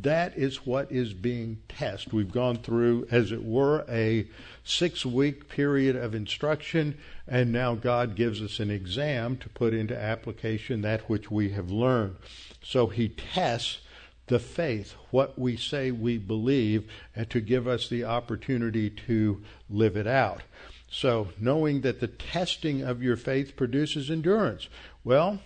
[0.00, 2.12] that is what is being tested.
[2.12, 4.26] We've gone through, as it were, a
[4.64, 9.96] six week period of instruction, and now God gives us an exam to put into
[9.96, 12.16] application that which we have learned.
[12.62, 13.78] So He tests
[14.26, 19.96] the faith, what we say we believe, and to give us the opportunity to live
[19.96, 20.42] it out.
[20.94, 24.68] So, knowing that the testing of your faith produces endurance.
[25.02, 25.40] Well,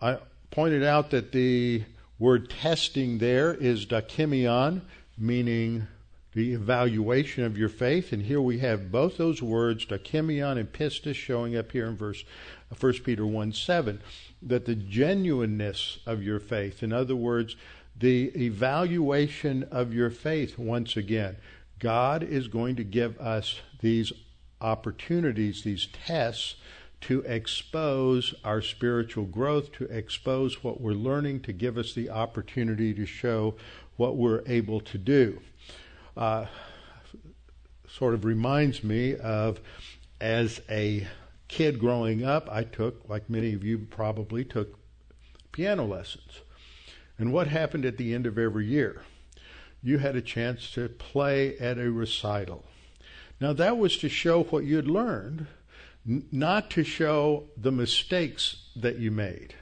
[0.00, 0.20] I
[0.50, 1.84] pointed out that the
[2.18, 4.80] word testing there is dokimion,
[5.18, 5.86] meaning
[6.32, 8.10] the evaluation of your faith.
[8.10, 12.24] And here we have both those words, dokimion and pistis, showing up here in verse
[12.72, 14.00] uh, 1 Peter 1 7,
[14.40, 17.54] that the genuineness of your faith, in other words,
[17.98, 21.36] the evaluation of your faith, once again,
[21.78, 24.12] God is going to give us these
[24.60, 26.56] opportunities, these tests,
[27.02, 32.94] to expose our spiritual growth, to expose what we're learning, to give us the opportunity
[32.94, 33.54] to show
[33.96, 35.40] what we're able to do.
[36.16, 36.46] Uh,
[37.88, 39.60] sort of reminds me of
[40.20, 41.06] as a
[41.48, 44.78] kid growing up, I took, like many of you probably, took
[45.52, 46.40] piano lessons.
[47.18, 49.02] And what happened at the end of every year?
[49.82, 52.64] You had a chance to play at a recital.
[53.40, 55.46] Now, that was to show what you had learned,
[56.08, 59.54] n- not to show the mistakes that you made.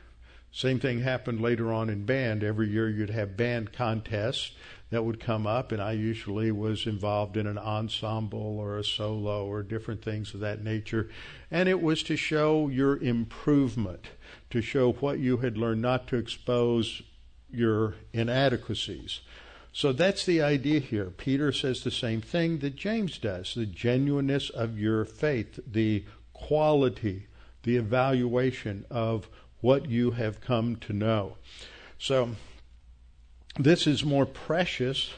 [0.53, 2.45] Same thing happened later on in band.
[2.45, 4.53] Every year you'd have band contests
[4.91, 9.45] that would come up, and I usually was involved in an ensemble or a solo
[9.45, 11.11] or different things of that nature.
[11.51, 14.07] And it was to show your improvement,
[14.51, 17.03] to show what you had learned, not to expose
[17.51, 19.21] your inadequacies.
[19.77, 21.11] So that's the idea here.
[21.11, 27.27] Peter says the same thing that James does the genuineness of your faith, the quality,
[27.65, 29.29] the evaluation of
[29.61, 31.39] what you have come to know.
[31.99, 32.37] So
[33.59, 35.11] this is more precious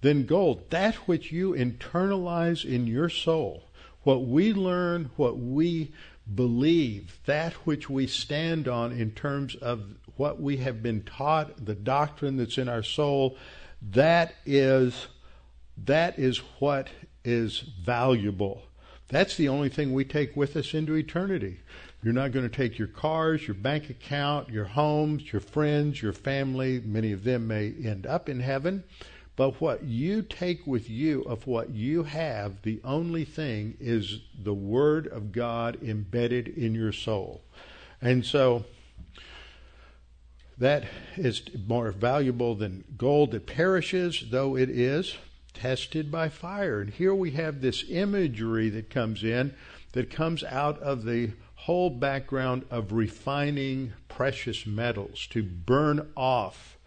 [0.00, 0.70] than gold.
[0.70, 3.68] That which you internalize in your soul,
[4.04, 5.92] what we learn, what we
[6.34, 9.84] believe, that which we stand on in terms of
[10.16, 13.36] what we have been taught, the doctrine that's in our soul,
[13.90, 15.08] that is
[15.84, 16.88] that is what
[17.24, 18.62] is valuable.
[19.08, 21.60] That's the only thing we take with us into eternity.
[22.02, 26.12] You're not going to take your cars, your bank account, your homes, your friends, your
[26.12, 26.80] family.
[26.84, 28.84] Many of them may end up in heaven.
[29.36, 34.54] But what you take with you of what you have, the only thing is the
[34.54, 37.42] Word of God embedded in your soul.
[38.00, 38.64] And so
[40.62, 40.84] that
[41.16, 45.16] is more valuable than gold that perishes, though it is
[45.52, 46.80] tested by fire.
[46.80, 49.54] And here we have this imagery that comes in
[49.90, 56.78] that comes out of the whole background of refining precious metals to burn off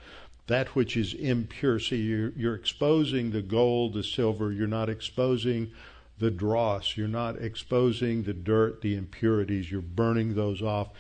[0.47, 1.77] that which is impure.
[1.77, 5.73] See, you're, you're exposing the gold, the silver, you're not exposing
[6.17, 10.91] the dross, you're not exposing the dirt, the impurities, you're burning those off.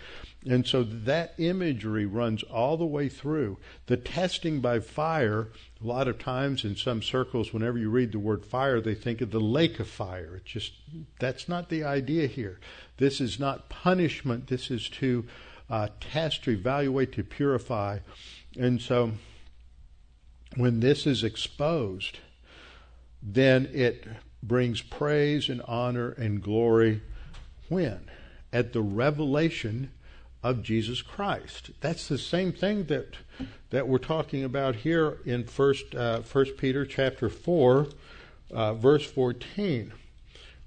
[0.47, 3.57] And so that imagery runs all the way through.
[3.87, 5.47] The testing by fire,
[5.83, 9.21] a lot of times in some circles, whenever you read the word fire, they think
[9.21, 10.35] of the lake of fire.
[10.35, 10.73] It's just,
[11.19, 12.59] that's not the idea here.
[12.97, 14.47] This is not punishment.
[14.47, 15.25] This is to
[15.67, 17.99] uh, test, to evaluate, to purify.
[18.57, 19.13] And so
[20.55, 22.19] when this is exposed,
[23.21, 24.07] then it
[24.43, 27.01] brings praise and honor and glory
[27.67, 28.11] when?
[28.53, 29.91] At the revelation
[30.45, 31.71] of Jesus Christ.
[31.81, 33.15] That's the same thing that
[33.71, 37.87] that we're talking about here in First uh, First Peter chapter four,
[38.51, 39.91] uh, verse fourteen,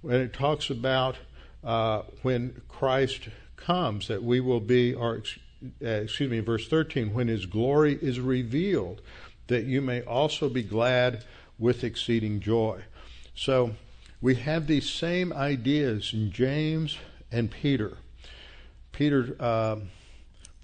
[0.02, 1.16] when it talks about
[1.62, 5.22] uh, when Christ comes that we will be, or
[5.80, 9.00] uh, excuse me, verse thirteen, when His glory is revealed,
[9.46, 11.24] that you may also be glad
[11.56, 12.82] with exceeding joy.
[13.34, 13.76] So
[14.20, 16.98] we have these same ideas in James
[17.30, 17.98] and Peter.
[18.98, 19.76] Peter, uh,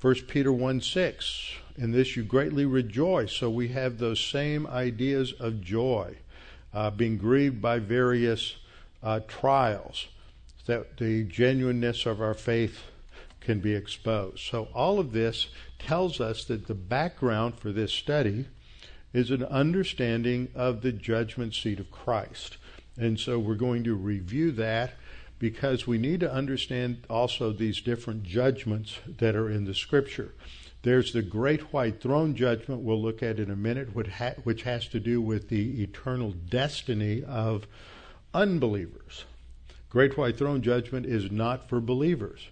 [0.00, 3.30] 1 Peter 1 6, In this you greatly rejoice.
[3.30, 6.16] So we have those same ideas of joy,
[6.72, 8.56] uh, being grieved by various
[9.04, 10.08] uh, trials,
[10.66, 12.82] that the genuineness of our faith
[13.38, 14.40] can be exposed.
[14.40, 15.46] So all of this
[15.78, 18.46] tells us that the background for this study
[19.12, 22.56] is an understanding of the judgment seat of Christ.
[22.98, 24.94] And so we're going to review that
[25.44, 30.32] because we need to understand also these different judgments that are in the scripture.
[30.80, 34.98] There's the great white throne judgment we'll look at in a minute, which has to
[34.98, 37.66] do with the eternal destiny of
[38.32, 39.26] unbelievers.
[39.90, 42.48] Great white throne judgment is not for believers.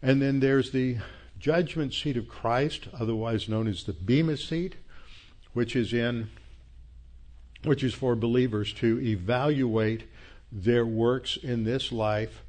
[0.00, 1.00] And then there's the
[1.38, 4.76] judgment seat of Christ, otherwise known as the Bema seat,
[5.52, 6.30] which is in
[7.62, 10.04] which is for believers to evaluate
[10.52, 12.42] their works in this life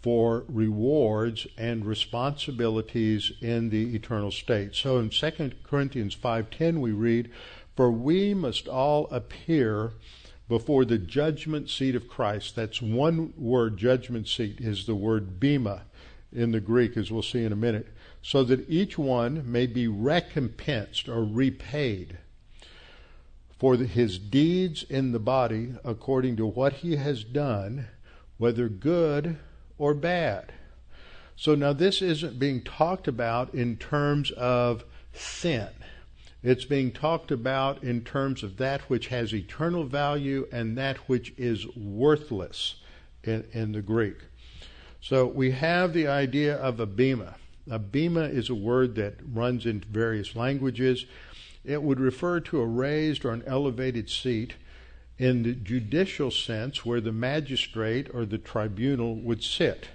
[0.00, 4.74] for rewards and responsibilities in the eternal state.
[4.74, 7.28] So in 2 Corinthians 5:10 we read,
[7.76, 9.92] "For we must all appear
[10.48, 15.82] before the judgment seat of Christ." That's one word judgment seat is the word bema
[16.32, 17.88] in the Greek as we'll see in a minute,
[18.22, 22.16] so that each one may be recompensed or repaid
[23.60, 27.86] for his deeds in the body according to what he has done,
[28.38, 29.36] whether good
[29.76, 30.50] or bad.
[31.36, 35.68] So now this isn't being talked about in terms of sin.
[36.42, 41.34] It's being talked about in terms of that which has eternal value and that which
[41.36, 42.76] is worthless
[43.22, 44.16] in, in the Greek.
[45.02, 47.36] So we have the idea of a bema.
[47.70, 51.04] A bema is a word that runs in various languages.
[51.64, 54.54] It would refer to a raised or an elevated seat
[55.18, 59.88] in the judicial sense where the magistrate or the tribunal would sit.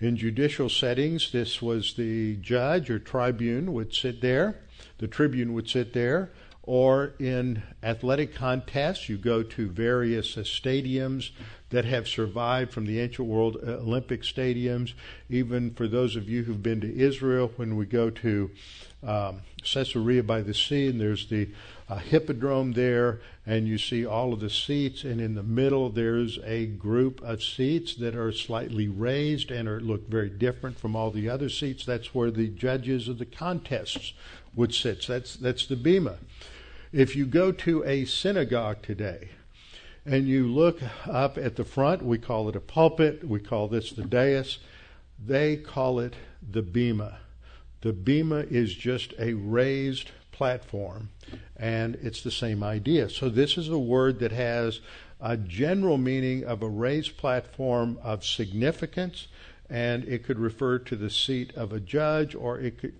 [0.00, 4.56] In judicial settings, this was the judge or tribune would sit there,
[4.98, 6.30] the tribune would sit there,
[6.62, 11.30] or in athletic contests, you go to various uh, stadiums
[11.70, 14.92] that have survived from the ancient world, uh, Olympic stadiums.
[15.30, 18.50] Even for those of you who've been to Israel, when we go to
[19.06, 21.48] um, Caesarea by the sea, and there's the
[21.88, 26.38] uh, hippodrome there, and you see all of the seats, and in the middle there's
[26.44, 31.10] a group of seats that are slightly raised and are look very different from all
[31.10, 31.84] the other seats.
[31.84, 34.12] That's where the judges of the contests
[34.54, 35.02] would sit.
[35.02, 36.18] So that's that's the bema.
[36.92, 39.30] If you go to a synagogue today
[40.04, 43.92] and you look up at the front, we call it a pulpit, we call this
[43.92, 44.58] the dais,
[45.24, 46.14] they call it
[46.50, 47.18] the bema.
[47.80, 51.10] The bema is just a raised platform,
[51.56, 53.08] and it's the same idea.
[53.10, 54.80] So, this is a word that has
[55.20, 59.28] a general meaning of a raised platform of significance,
[59.68, 62.94] and it could refer to the seat of a judge, or it could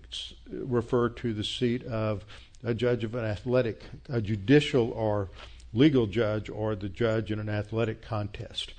[0.51, 2.25] refer to the seat of
[2.63, 5.29] a judge of an athletic, a judicial or
[5.73, 8.73] legal judge, or the judge in an athletic contest.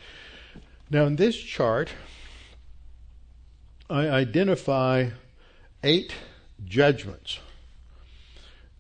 [0.91, 1.91] Now, in this chart,
[3.89, 5.11] I identify
[5.83, 6.15] eight
[6.65, 7.39] judgments.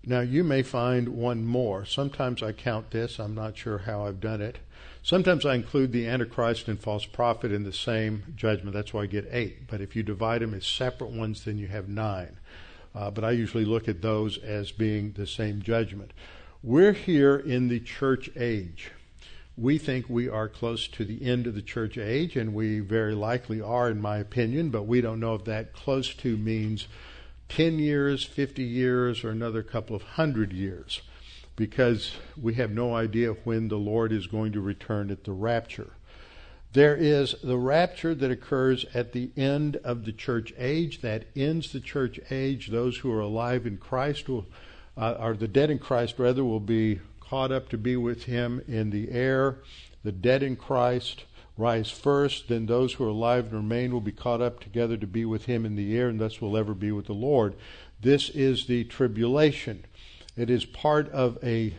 [0.04, 1.84] Now, you may find one more.
[1.84, 3.18] Sometimes I count this.
[3.18, 4.58] I'm not sure how I've done it.
[5.02, 8.74] Sometimes I include the Antichrist and false prophet in the same judgment.
[8.74, 9.66] That's why I get eight.
[9.66, 12.38] But if you divide them as separate ones, then you have nine
[12.94, 16.12] uh, but I usually look at those as being the same judgment.
[16.62, 18.90] We're here in the church age.
[19.60, 23.14] We think we are close to the end of the church age, and we very
[23.14, 26.88] likely are, in my opinion, but we don't know if that close to means
[27.50, 31.02] 10 years, 50 years, or another couple of hundred years,
[31.56, 35.90] because we have no idea when the Lord is going to return at the rapture.
[36.72, 41.02] There is the rapture that occurs at the end of the church age.
[41.02, 42.68] That ends the church age.
[42.68, 44.46] Those who are alive in Christ will,
[44.96, 47.00] uh, are the dead in Christ rather, will be
[47.30, 49.58] caught up to be with Him in the air.
[50.02, 51.26] The dead in Christ
[51.56, 52.48] rise first.
[52.48, 55.44] Then those who are alive and remain will be caught up together to be with
[55.44, 57.54] Him in the air, and thus will ever be with the Lord.
[58.00, 59.84] This is the tribulation.
[60.36, 61.74] It is part of a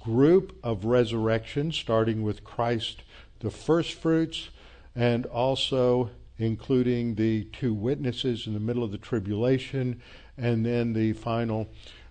[0.00, 3.04] group of resurrection, starting with Christ
[3.38, 4.48] the first fruits
[4.96, 10.02] and also including the two witnesses in the middle of the tribulation
[10.36, 11.68] and then the final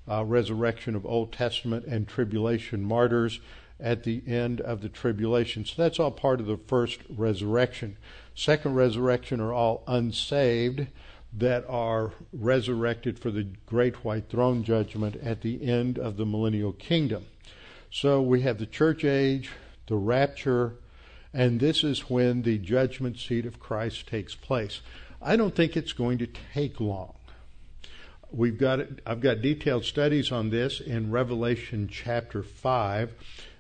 [0.10, 3.40] uh, resurrection of Old Testament and tribulation martyrs
[3.80, 5.66] at the end of the tribulation.
[5.66, 7.98] So that's all part of the first resurrection.
[8.36, 10.88] Second resurrection are all unsaved
[11.34, 16.74] that are resurrected for the great white throne judgment at the end of the millennial
[16.74, 17.26] kingdom.
[17.90, 19.50] So we have the church age,
[19.88, 20.76] the rapture,
[21.34, 24.82] and this is when the judgment seat of Christ takes place.
[25.22, 27.14] I don't think it's going to take long.
[28.32, 33.14] We've got I've got detailed studies on this in Revelation chapter five.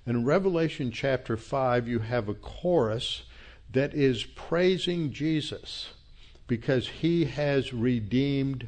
[0.05, 3.23] And in Revelation chapter five, you have a chorus
[3.71, 5.93] that is praising Jesus
[6.47, 8.67] because he has redeemed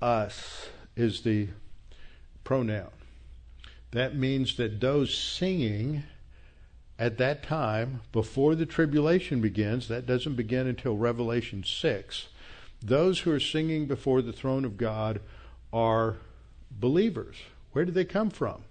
[0.00, 1.48] us is the
[2.42, 2.90] pronoun.
[3.92, 6.02] That means that those singing
[6.98, 12.28] at that time, before the tribulation begins, that doesn't begin until Revelation 6,
[12.84, 15.20] those who are singing before the throne of God
[15.72, 16.16] are
[16.70, 17.36] believers.
[17.72, 18.62] Where did they come from?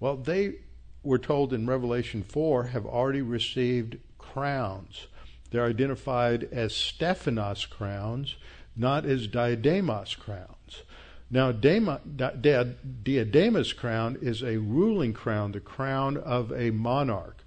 [0.00, 0.54] Well, they
[1.02, 5.06] were told in Revelation 4 have already received crowns.
[5.50, 8.36] They're identified as Stephanos crowns,
[8.74, 10.82] not as diademos crowns.
[11.30, 17.38] Now, diademus crown is a ruling crown, the crown of a monarch.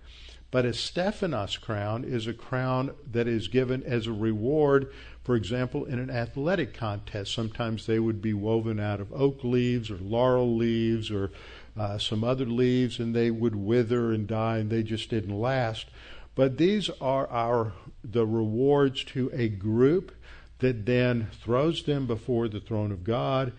[0.51, 4.91] But a Stephanos crown is a crown that is given as a reward,
[5.25, 7.33] for example, in an athletic contest.
[7.33, 11.31] Sometimes they would be woven out of oak leaves or laurel leaves or
[11.75, 15.87] uh, some other leaves, and they would wither and die, and they just didn't last.
[16.35, 17.73] But these are our
[18.03, 20.13] the rewards to a group
[20.59, 23.51] that then throws them before the throne of God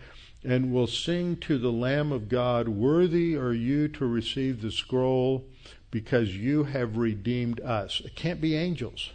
[0.45, 5.45] and will sing to the Lamb of God, Worthy are you to receive the scroll
[5.91, 8.01] because you have redeemed us.
[8.05, 9.11] It can't be angels.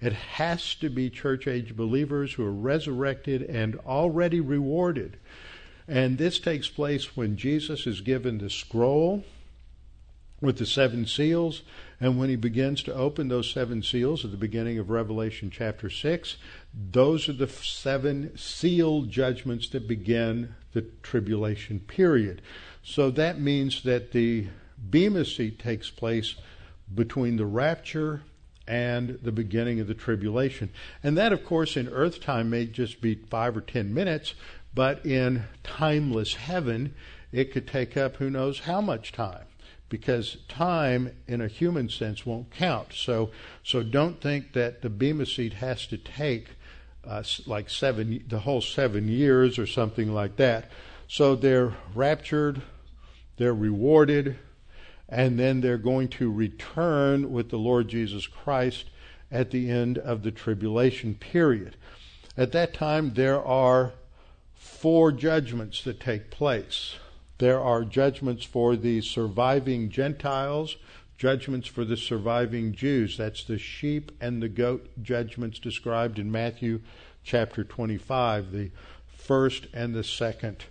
[0.00, 5.16] It has to be church age believers who are resurrected and already rewarded.
[5.88, 9.24] And this takes place when Jesus is given the scroll
[10.40, 11.62] with the seven seals.
[12.00, 15.88] And when he begins to open those seven seals at the beginning of Revelation chapter
[15.88, 16.36] 6,
[16.74, 22.42] those are the seven seal judgments that begin the tribulation period.
[22.82, 24.48] So that means that the
[24.90, 26.34] Bema seat takes place
[26.94, 28.22] between the rapture
[28.66, 30.70] and the beginning of the tribulation.
[31.02, 34.34] And that, of course, in earth time may just be five or ten minutes,
[34.74, 36.94] but in timeless heaven,
[37.32, 39.44] it could take up who knows how much time.
[39.88, 42.92] Because time, in a human sense, won't count.
[42.92, 43.30] So,
[43.62, 46.48] so don't think that the Bema seat has to take
[47.06, 50.70] uh, like seven, the whole seven years or something like that.
[51.06, 52.62] So they're raptured,
[53.36, 54.36] they're rewarded,
[55.08, 58.86] and then they're going to return with the Lord Jesus Christ
[59.30, 61.76] at the end of the tribulation period.
[62.36, 63.94] At that time, there are
[64.54, 66.96] four judgments that take place.
[67.38, 70.76] There are judgments for the surviving Gentiles,
[71.18, 73.16] judgments for the surviving Jews.
[73.16, 76.80] That's the sheep and the goat judgments described in Matthew
[77.22, 78.70] chapter 25, the
[79.06, 80.64] first and the second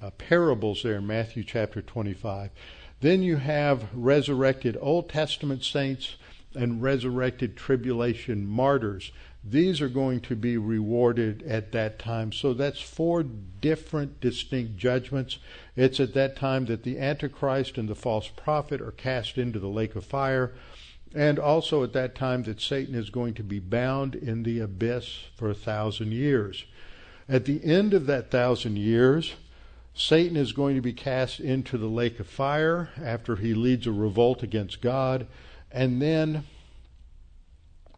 [0.00, 2.50] uh, parables there in Matthew chapter 25.
[3.00, 6.16] Then you have resurrected Old Testament saints
[6.54, 9.12] and resurrected tribulation martyrs.
[9.44, 12.32] These are going to be rewarded at that time.
[12.32, 15.38] So that's four different distinct judgments.
[15.76, 19.68] It's at that time that the Antichrist and the false prophet are cast into the
[19.68, 20.54] lake of fire.
[21.14, 25.28] And also at that time that Satan is going to be bound in the abyss
[25.36, 26.64] for a thousand years.
[27.28, 29.34] At the end of that thousand years,
[29.98, 33.92] Satan is going to be cast into the lake of fire after he leads a
[33.92, 35.26] revolt against God,
[35.72, 36.44] and then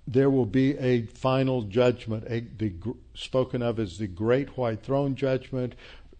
[0.06, 2.72] there will be a final judgment, a, the,
[3.14, 5.74] spoken of as the great white throne judgment.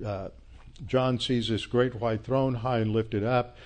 [0.05, 0.31] Uh,
[0.85, 3.57] John sees this great white throne high and lifted up,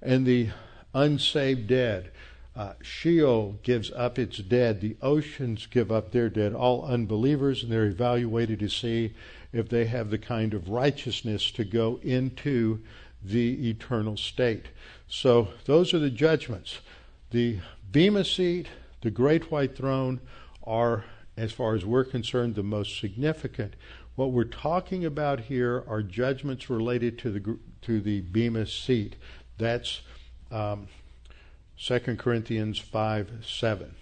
[0.00, 0.50] and the
[0.94, 2.12] unsaved dead.
[2.54, 4.80] Uh, Sheol gives up its dead.
[4.80, 6.54] The oceans give up their dead.
[6.54, 9.14] All unbelievers, and they're evaluated to see
[9.52, 12.80] if they have the kind of righteousness to go into
[13.22, 14.66] the eternal state.
[15.08, 16.80] So those are the judgments.
[17.30, 17.58] The
[17.90, 18.68] Bema seat,
[19.02, 20.20] the great white throne
[20.64, 21.04] are,
[21.36, 23.74] as far as we're concerned, the most significant.
[24.14, 29.16] What we're talking about here are judgments related to the to the Bema seat.
[29.58, 30.00] That's
[30.50, 30.88] um,
[31.78, 33.94] 2 Corinthians 5 7.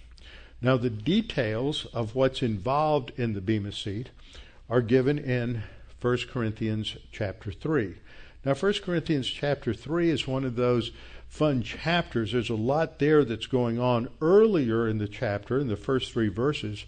[0.61, 4.09] Now, the details of what's involved in the Bema seat
[4.69, 5.63] are given in
[6.01, 7.95] 1 Corinthians chapter 3.
[8.43, 10.91] Now, 1 Corinthians chapter 3 is one of those
[11.27, 12.31] fun chapters.
[12.31, 14.09] There's a lot there that's going on.
[14.21, 16.85] Earlier in the chapter, in the first three verses,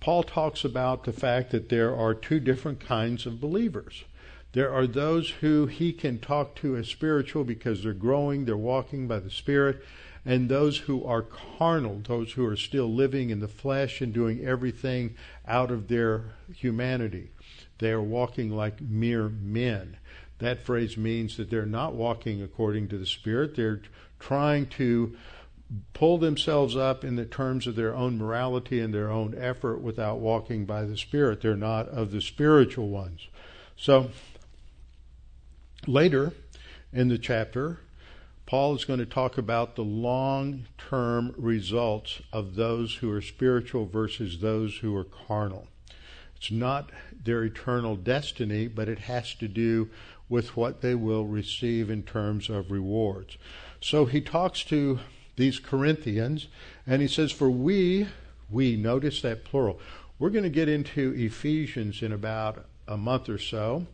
[0.00, 4.04] Paul talks about the fact that there are two different kinds of believers.
[4.52, 9.08] There are those who he can talk to as spiritual because they're growing, they're walking
[9.08, 9.84] by the Spirit,
[10.24, 14.44] and those who are carnal, those who are still living in the flesh and doing
[14.44, 15.14] everything
[15.46, 17.30] out of their humanity.
[17.78, 19.98] They are walking like mere men.
[20.38, 23.56] That phrase means that they're not walking according to the Spirit.
[23.56, 23.82] They're
[24.18, 25.16] trying to
[25.92, 30.18] pull themselves up in the terms of their own morality and their own effort without
[30.18, 31.40] walking by the Spirit.
[31.40, 33.28] They're not of the spiritual ones.
[33.76, 34.10] So
[35.86, 36.32] later
[36.92, 37.80] in the chapter,
[38.46, 43.86] Paul is going to talk about the long term results of those who are spiritual
[43.86, 45.66] versus those who are carnal.
[46.36, 46.90] It's not
[47.24, 49.88] their eternal destiny, but it has to do
[50.28, 53.38] with what they will receive in terms of rewards.
[53.80, 55.00] So he talks to
[55.36, 56.48] these Corinthians
[56.86, 58.08] and he says, For we,
[58.50, 59.80] we, notice that plural.
[60.18, 63.86] We're going to get into Ephesians in about a month or so.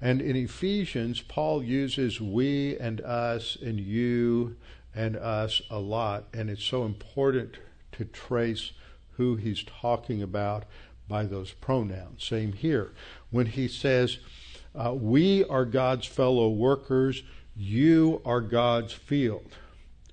[0.00, 4.56] And in Ephesians, Paul uses we and us and you
[4.94, 6.24] and us a lot.
[6.32, 7.58] And it's so important
[7.92, 8.72] to trace
[9.12, 10.64] who he's talking about
[11.06, 12.24] by those pronouns.
[12.24, 12.92] Same here.
[13.30, 14.18] When he says,
[14.74, 17.22] uh, We are God's fellow workers,
[17.54, 19.56] you are God's field.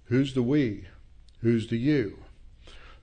[0.06, 0.86] Who's the we?
[1.42, 2.20] Who's the you?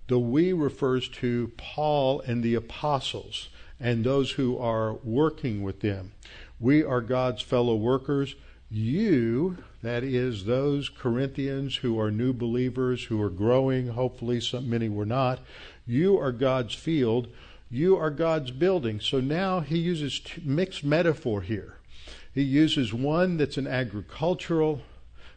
[0.09, 3.49] The we refers to Paul and the apostles
[3.81, 6.13] and those who are working with them.
[6.61, 8.35] We are God's fellow workers.
[8.71, 14.89] You, that is, those Corinthians who are new believers, who are growing, hopefully some, many
[14.89, 15.41] were not,
[15.87, 17.29] you are God's field.
[17.71, 19.01] You are God's building.
[19.01, 21.79] So now he uses mixed metaphor here.
[22.33, 24.83] He uses one that's an agricultural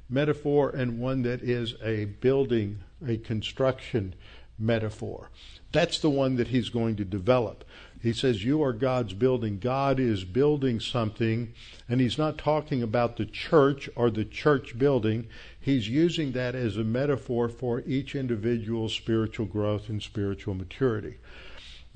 [0.09, 4.13] metaphor and one that is a building, a construction
[4.59, 5.29] metaphor.
[5.71, 7.63] That's the one that he's going to develop.
[8.07, 9.59] He says, You are God's building.
[9.59, 11.53] God is building something,
[11.89, 15.27] and he's not talking about the church or the church building.
[15.59, 21.17] He's using that as a metaphor for each individual's spiritual growth and spiritual maturity.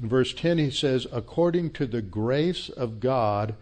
[0.02, 3.56] In verse 10, he says, According to the grace of God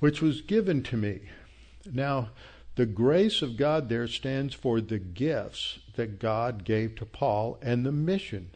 [0.00, 1.20] which was given to me.
[1.92, 2.30] Now,
[2.74, 7.86] the grace of God there stands for the gifts that God gave to Paul and
[7.86, 8.50] the mission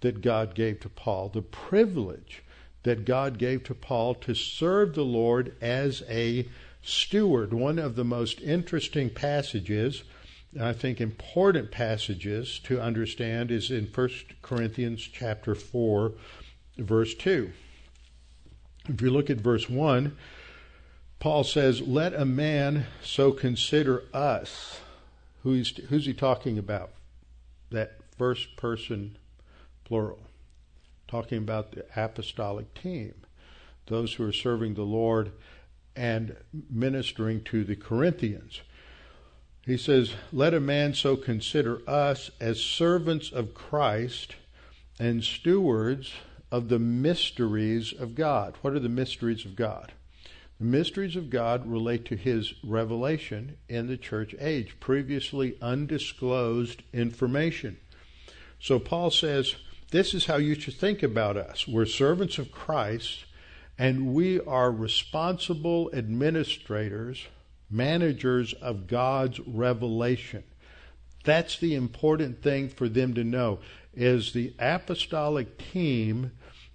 [0.00, 2.42] that God gave to Paul, the privilege
[2.86, 6.48] that God gave to Paul to serve the Lord as a
[6.82, 7.52] steward.
[7.52, 10.04] One of the most interesting passages,
[10.58, 14.10] I think important passages to understand is in 1
[14.40, 16.12] Corinthians chapter 4
[16.78, 17.50] verse 2.
[18.88, 20.16] If you look at verse 1,
[21.18, 24.78] Paul says, Let a man so consider us.
[25.42, 26.92] Who's, who's he talking about?
[27.70, 29.18] That first person
[29.84, 30.25] plural.
[31.08, 33.14] Talking about the apostolic team,
[33.86, 35.32] those who are serving the Lord
[35.94, 36.36] and
[36.70, 38.60] ministering to the Corinthians.
[39.64, 44.36] He says, Let a man so consider us as servants of Christ
[44.98, 46.12] and stewards
[46.50, 48.54] of the mysteries of God.
[48.62, 49.92] What are the mysteries of God?
[50.58, 57.76] The mysteries of God relate to his revelation in the church age, previously undisclosed information.
[58.58, 59.56] So Paul says,
[59.90, 61.68] This is how you should think about us.
[61.68, 63.24] We're servants of Christ,
[63.78, 67.26] and we are responsible administrators,
[67.70, 70.42] managers of God's revelation.
[71.22, 73.60] That's the important thing for them to know
[73.94, 76.32] is the apostolic team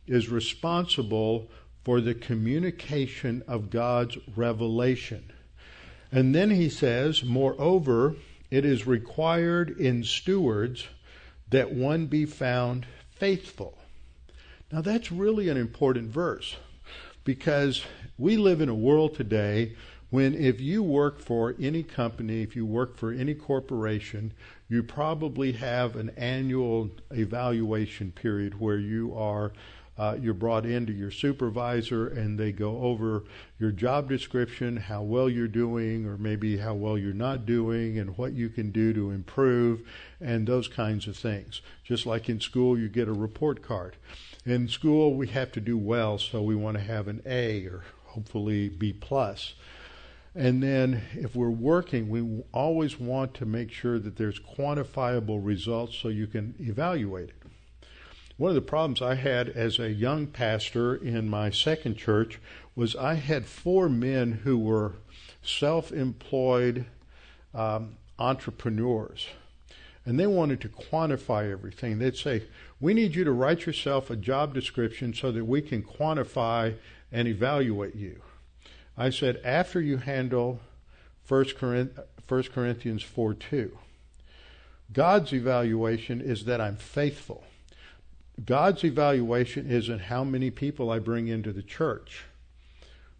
[0.08, 1.50] is responsible
[1.84, 5.32] for the communication of God's revelation.
[6.12, 8.16] And then he says, Moreover,
[8.50, 10.88] it is required in stewards
[11.50, 12.86] that one be found
[13.22, 13.78] faithful.
[14.72, 16.56] Now, that's really an important verse
[17.24, 17.84] because
[18.18, 19.76] we live in a world today
[20.10, 24.34] when, if you work for any company, if you work for any corporation,
[24.70, 29.54] you probably have an annual evaluation period where you are
[29.98, 33.24] uh, you're brought into your supervisor and they go over
[33.60, 38.18] your job description, how well you're doing, or maybe how well you're not doing, and
[38.18, 39.82] what you can do to improve,
[40.20, 41.62] and those kinds of things.
[41.84, 43.96] Just like in school, you get a report card.
[44.46, 47.84] In school, we have to do well, so we want to have an A or
[48.06, 49.54] hopefully B plus.
[50.34, 55.98] And then if we're working, we always want to make sure that there's quantifiable results
[55.98, 57.41] so you can evaluate it.
[58.42, 62.40] One of the problems I had as a young pastor in my second church
[62.76, 64.94] was I had four men who were
[65.44, 66.88] self employed
[67.54, 69.28] um, entrepreneurs.
[70.08, 72.00] And they wanted to quantify everything.
[72.00, 72.46] They'd say,
[72.80, 76.78] We need you to write yourself a job description so that we can quantify
[77.12, 78.24] and evaluate you.
[78.98, 80.62] I said, After you handle
[81.28, 83.78] 1 Corinthians 4 2,
[84.92, 87.44] God's evaluation is that I'm faithful.
[88.44, 92.26] God's evaluation isn't how many people I bring into the church.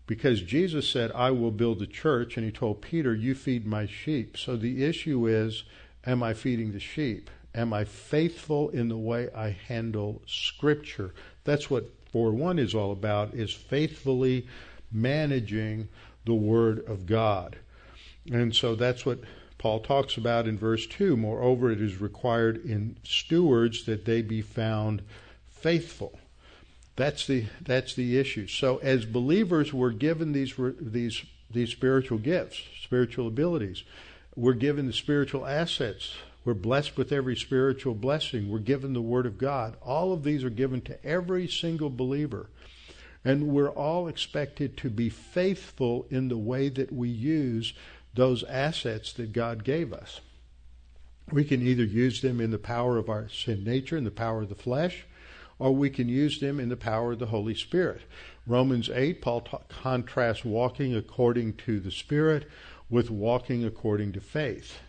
[0.08, 3.86] Because Jesus said, I will build the church, and he told Peter, You feed my
[3.86, 4.36] sheep.
[4.38, 5.64] So the issue is,
[6.06, 7.30] am I feeding the sheep?
[7.54, 11.14] Am I faithful in the way I handle Scripture?
[11.44, 14.48] That's what 4 1 is all about, is faithfully
[14.92, 15.88] managing
[16.26, 17.58] the Word of God.
[18.32, 19.20] And so that's what
[19.62, 21.16] Paul talks about in verse 2.
[21.16, 25.04] Moreover, it is required in stewards that they be found
[25.46, 26.18] faithful.
[26.96, 28.48] That's the that's the issue.
[28.48, 33.84] So as believers, we're given these these these spiritual gifts, spiritual abilities.
[34.36, 36.16] We're given the spiritual assets.
[36.44, 38.50] We're blessed with every spiritual blessing.
[38.50, 39.76] We're given the Word of God.
[39.84, 42.50] All of these are given to every single believer.
[43.24, 47.76] And we're all expected to be faithful in the way that we use
[48.14, 50.22] those assets that God gave us.
[51.32, 54.42] We can either use them in the power of our sin nature, in the power
[54.42, 55.06] of the flesh,
[55.60, 58.02] or we can use them in the power of the Holy Spirit.
[58.48, 62.50] Romans 8, Paul ta- contrasts walking according to the Spirit
[62.90, 64.80] with walking according to faith.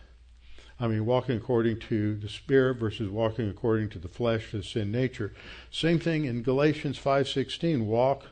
[0.79, 4.91] I mean, walking according to the Spirit versus walking according to the flesh, the sin
[4.91, 5.33] nature.
[5.71, 7.85] Same thing in Galatians 5:16.
[7.85, 8.25] Walk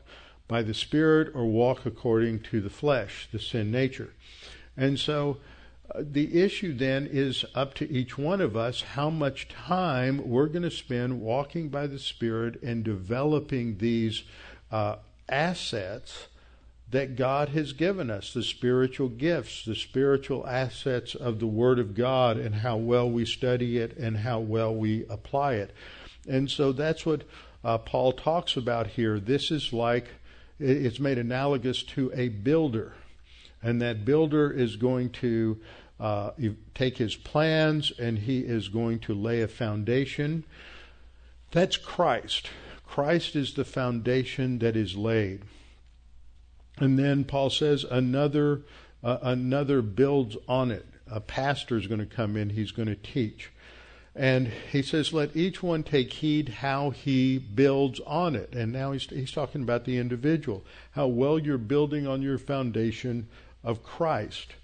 [0.48, 4.12] by the Spirit or walk according to the flesh, the sin nature.
[4.76, 5.38] And so
[5.94, 10.46] uh, the issue then is up to each one of us how much time we're
[10.46, 14.22] going to spend walking by the Spirit and developing these
[14.70, 14.96] uh,
[15.28, 16.28] assets
[16.90, 21.94] that God has given us the spiritual gifts, the spiritual assets of the Word of
[21.94, 25.74] God, and how well we study it and how well we apply it.
[26.28, 27.24] And so that's what
[27.64, 29.18] uh, Paul talks about here.
[29.18, 30.08] This is like,
[30.58, 32.92] it's made analogous to a builder.
[33.62, 35.60] And that builder is going to
[36.00, 36.30] uh,
[36.74, 40.44] take his plans and he is going to lay a foundation.
[41.52, 42.50] That's Christ.
[42.86, 45.42] Christ is the foundation that is laid.
[46.78, 48.62] And then Paul says another
[49.02, 50.86] uh, another builds on it.
[51.10, 53.50] A pastor is going to come in, he's going to teach.
[54.14, 58.54] And he says, let each one take heed how he builds on it.
[58.54, 63.26] And now he's, he's talking about the individual, how well you're building on your foundation
[63.64, 64.54] of Christ.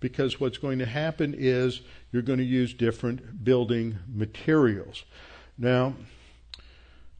[0.00, 5.04] Because what's going to happen is you're going to use different building materials.
[5.56, 5.94] Now,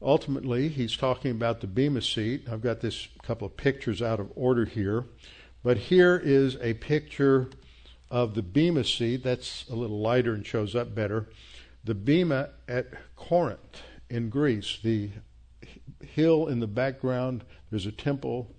[0.01, 2.47] ultimately, he's talking about the Bema seat.
[2.51, 5.05] I've got this couple of pictures out of order here.
[5.63, 7.49] But here is a picture
[8.11, 9.23] of the Bema seat.
[9.23, 11.29] That's a little lighter and shows up better.
[11.85, 14.77] The Bema at Corinth in Greece.
[14.83, 15.09] The
[16.01, 18.53] hill in the background, there's a temple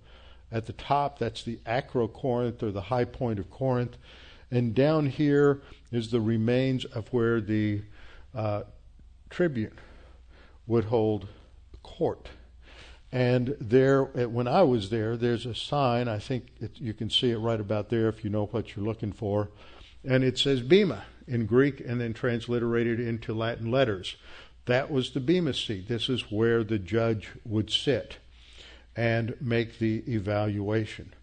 [0.55, 1.19] at the top.
[1.19, 3.97] That's the Acrocorinth or the high point of Corinth.
[4.49, 7.81] And down here is the remains of where the
[8.33, 8.63] uh,
[9.29, 9.77] tribune
[10.65, 11.27] would hold
[11.83, 12.29] court.
[13.11, 16.07] And there, when I was there, there's a sign.
[16.07, 18.85] I think it, you can see it right about there if you know what you're
[18.85, 19.49] looking for.
[20.05, 24.15] And it says Bema in Greek and then transliterated into Latin letters.
[24.67, 25.89] That was the Bema seat.
[25.89, 28.19] This is where the judge would sit
[28.95, 31.13] and make the evaluation.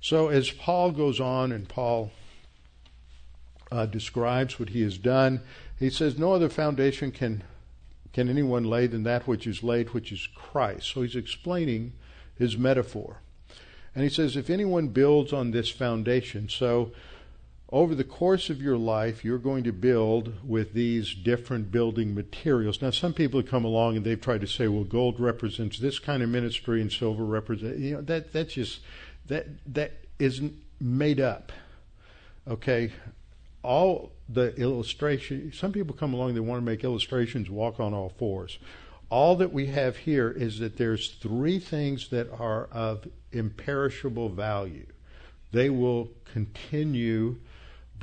[0.00, 2.12] So as Paul goes on and Paul
[3.72, 5.40] uh, describes what he has done,
[5.78, 7.42] he says, No other foundation can
[8.14, 10.92] can anyone lay than that which is laid, which is Christ.
[10.92, 11.94] So he's explaining
[12.38, 13.18] his metaphor.
[13.94, 16.92] And he says, if anyone builds on this foundation, so
[17.70, 22.80] over the course of your life, you're going to build with these different building materials.
[22.80, 26.22] Now, some people come along and they've tried to say, well, gold represents this kind
[26.22, 28.80] of ministry and silver represents, you know, that, that's just,
[29.26, 31.52] that, that isn't made up.
[32.46, 32.92] Okay?
[33.62, 38.10] All the illustration, some people come along, they want to make illustrations walk on all
[38.10, 38.58] fours.
[39.10, 44.86] All that we have here is that there's three things that are of imperishable value.
[45.50, 47.36] They will continue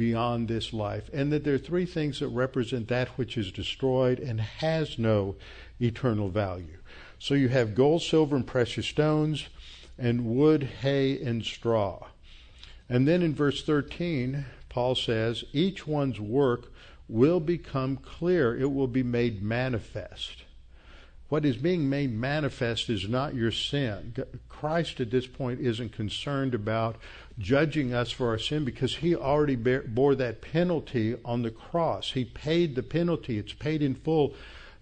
[0.01, 4.19] beyond this life, and that there are three things that represent that which is destroyed
[4.19, 5.35] and has no
[5.79, 6.79] eternal value.
[7.19, 9.47] So you have gold, silver, and precious stones,
[9.99, 12.07] and wood, hay, and straw.
[12.89, 16.71] And then in verse 13, Paul says, each one's work
[17.07, 20.45] will become clear, it will be made manifest.
[21.29, 24.15] What is being made manifest is not your sin.
[24.49, 26.97] Christ at this point isn't concerned about
[27.37, 32.11] judging us for our sin because he already bear, bore that penalty on the cross.
[32.11, 33.37] He paid the penalty.
[33.37, 34.33] It's paid in full.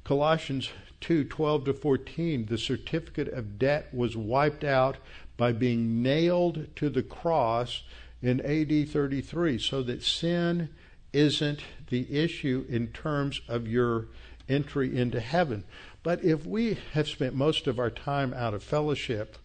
[0.03, 0.69] Colossians
[1.01, 4.97] 2 12 to 14, the certificate of debt was wiped out
[5.37, 7.83] by being nailed to the cross
[8.21, 10.69] in AD 33, so that sin
[11.13, 14.07] isn't the issue in terms of your
[14.49, 15.63] entry into heaven.
[16.03, 19.37] But if we have spent most of our time out of fellowship,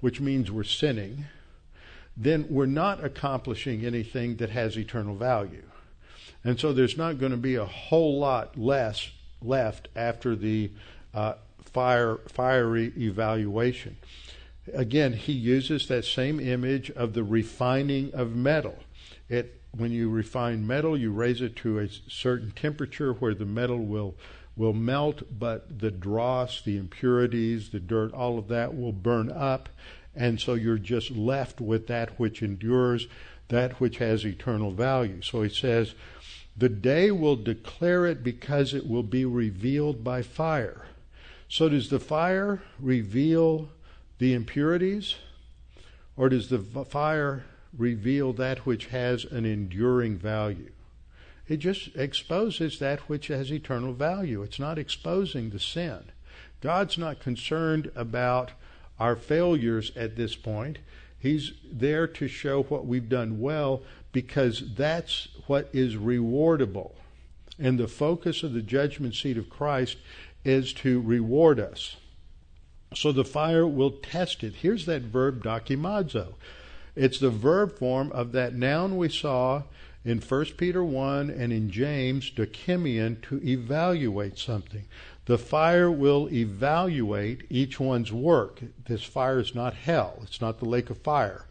[0.00, 1.26] which means we're sinning,
[2.16, 5.64] then we're not accomplishing anything that has eternal value.
[6.44, 9.10] And so there's not going to be a whole lot less
[9.40, 10.70] left after the
[11.14, 11.34] uh,
[11.64, 13.96] fire, fiery evaluation.
[14.72, 18.78] again, he uses that same image of the refining of metal.
[19.28, 23.78] It when you refine metal, you raise it to a certain temperature where the metal
[23.78, 24.14] will
[24.54, 29.70] will melt, but the dross, the impurities, the dirt, all of that will burn up,
[30.14, 33.06] and so you're just left with that which endures,
[33.48, 35.22] that which has eternal value.
[35.22, 35.94] So he says,
[36.56, 40.86] the day will declare it because it will be revealed by fire.
[41.48, 43.68] So does the fire reveal
[44.18, 45.16] the impurities,
[46.16, 47.44] or does the fire
[47.76, 50.72] reveal that which has an enduring value?
[51.48, 54.42] It just exposes that which has eternal value.
[54.42, 56.04] It's not exposing the sin.
[56.60, 58.52] God's not concerned about
[58.98, 60.78] our failures at this point.
[61.18, 63.82] He's there to show what we've done well
[64.12, 66.92] because that's what is rewardable.
[67.58, 69.98] And the focus of the judgment seat of Christ
[70.44, 71.96] is to reward us.
[72.94, 74.56] So the fire will test it.
[74.56, 76.34] Here's that verb dokimazo.
[76.94, 79.62] It's the verb form of that noun we saw
[80.04, 84.84] in 1 Peter 1 and in James, dokimion, to evaluate something.
[85.26, 88.60] The fire will evaluate each one's work.
[88.86, 91.46] This fire is not hell, it's not the lake of fire.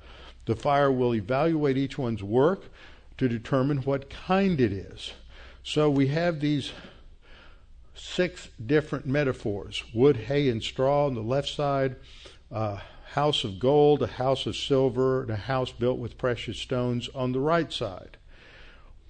[0.45, 2.63] The fire will evaluate each one's work
[3.17, 5.13] to determine what kind it is.
[5.63, 6.71] So we have these
[7.93, 11.95] six different metaphors wood, hay, and straw on the left side,
[12.49, 12.81] a
[13.13, 17.31] house of gold, a house of silver, and a house built with precious stones on
[17.31, 18.17] the right side.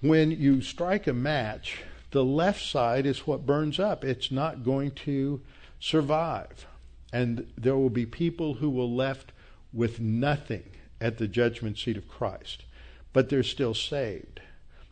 [0.00, 1.82] When you strike a match,
[2.12, 4.04] the left side is what burns up.
[4.04, 5.40] It's not going to
[5.80, 6.66] survive.
[7.12, 9.32] And there will be people who will left
[9.72, 10.64] with nothing
[11.00, 12.64] at the judgment seat of Christ.
[13.12, 14.40] But they're still saved.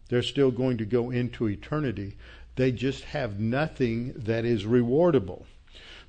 [0.09, 2.17] They're still going to go into eternity.
[2.57, 5.45] They just have nothing that is rewardable.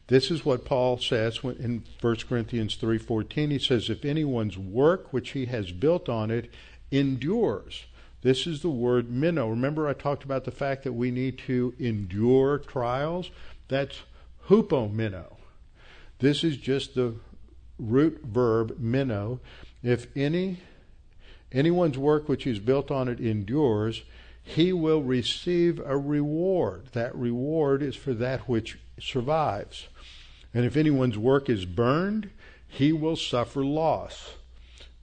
[0.07, 3.51] This is what Paul says in 1 Corinthians 3:14.
[3.51, 6.49] He says if anyone's work which he has built on it
[6.89, 7.85] endures.
[8.21, 9.49] This is the word meno.
[9.49, 13.31] Remember I talked about the fact that we need to endure trials?
[13.67, 14.03] That's
[14.47, 15.37] hupomeno.
[16.19, 17.15] This is just the
[17.79, 19.39] root verb meno.
[19.81, 20.59] If any
[21.51, 24.03] anyone's work which is built on it endures,
[24.43, 26.89] he will receive a reward.
[26.93, 29.87] That reward is for that which survives.
[30.53, 32.29] And if anyone's work is burned,
[32.67, 34.35] he will suffer loss.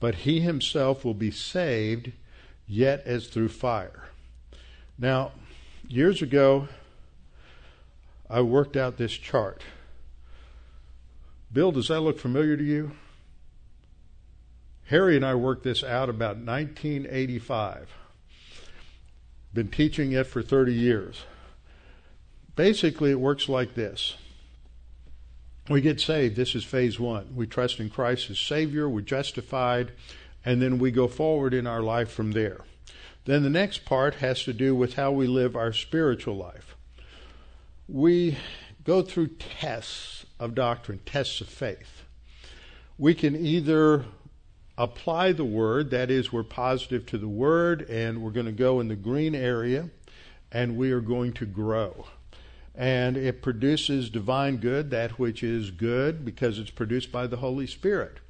[0.00, 2.12] But he himself will be saved,
[2.68, 4.04] yet as through fire.
[4.98, 5.32] Now,
[5.88, 6.68] years ago,
[8.30, 9.62] I worked out this chart.
[11.52, 12.92] Bill, does that look familiar to you?
[14.86, 17.88] Harry and I worked this out about 1985.
[19.54, 21.22] Been teaching it for 30 years.
[22.54, 24.16] Basically, it works like this.
[25.68, 26.36] We get saved.
[26.36, 27.34] This is phase one.
[27.34, 28.88] We trust in Christ as Savior.
[28.88, 29.92] We're justified.
[30.48, 32.62] And then we go forward in our life from there.
[33.26, 36.74] Then the next part has to do with how we live our spiritual life.
[37.86, 38.38] We
[38.82, 42.04] go through tests of doctrine, tests of faith.
[42.96, 44.06] We can either
[44.78, 48.80] apply the word, that is, we're positive to the word, and we're going to go
[48.80, 49.90] in the green area,
[50.50, 52.06] and we are going to grow.
[52.74, 57.66] And it produces divine good, that which is good, because it's produced by the Holy
[57.66, 58.20] Spirit.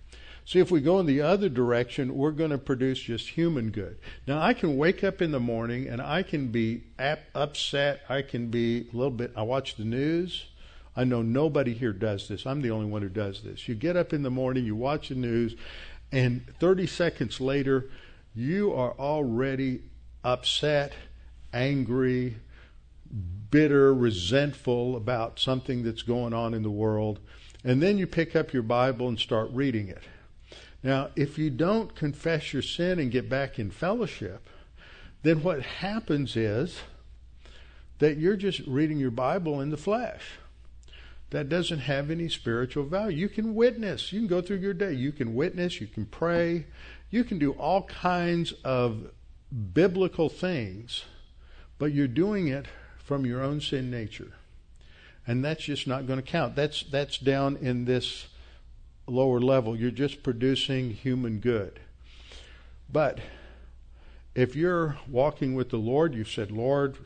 [0.49, 3.99] See, if we go in the other direction, we're going to produce just human good.
[4.26, 8.01] Now, I can wake up in the morning and I can be upset.
[8.09, 10.46] I can be a little bit, I watch the news.
[10.96, 12.46] I know nobody here does this.
[12.46, 13.68] I'm the only one who does this.
[13.68, 15.55] You get up in the morning, you watch the news,
[16.12, 17.90] and 30 seconds later,
[18.34, 19.82] you are already
[20.24, 20.94] upset,
[21.53, 22.38] angry,
[23.51, 27.20] bitter, resentful about something that's going on in the world.
[27.64, 30.05] And then you pick up your Bible and start reading it.
[30.82, 34.48] Now, if you don't confess your sin and get back in fellowship,
[35.22, 36.78] then what happens is
[37.98, 40.22] that you're just reading your Bible in the flesh
[41.30, 43.18] that doesn't have any spiritual value.
[43.18, 44.12] You can witness.
[44.12, 44.92] You can go through your day.
[44.92, 45.80] You can witness.
[45.80, 46.66] You can pray.
[47.10, 49.10] You can do all kinds of
[49.72, 51.04] biblical things,
[51.78, 52.66] but you're doing it
[52.98, 54.32] from your own sin nature.
[55.26, 56.56] And that's just not going to count.
[56.56, 58.28] That's that's down in this
[59.09, 59.76] lower level.
[59.76, 61.80] You're just producing human good.
[62.90, 63.20] But
[64.34, 66.96] if you're walking with the Lord, you've said, Lord,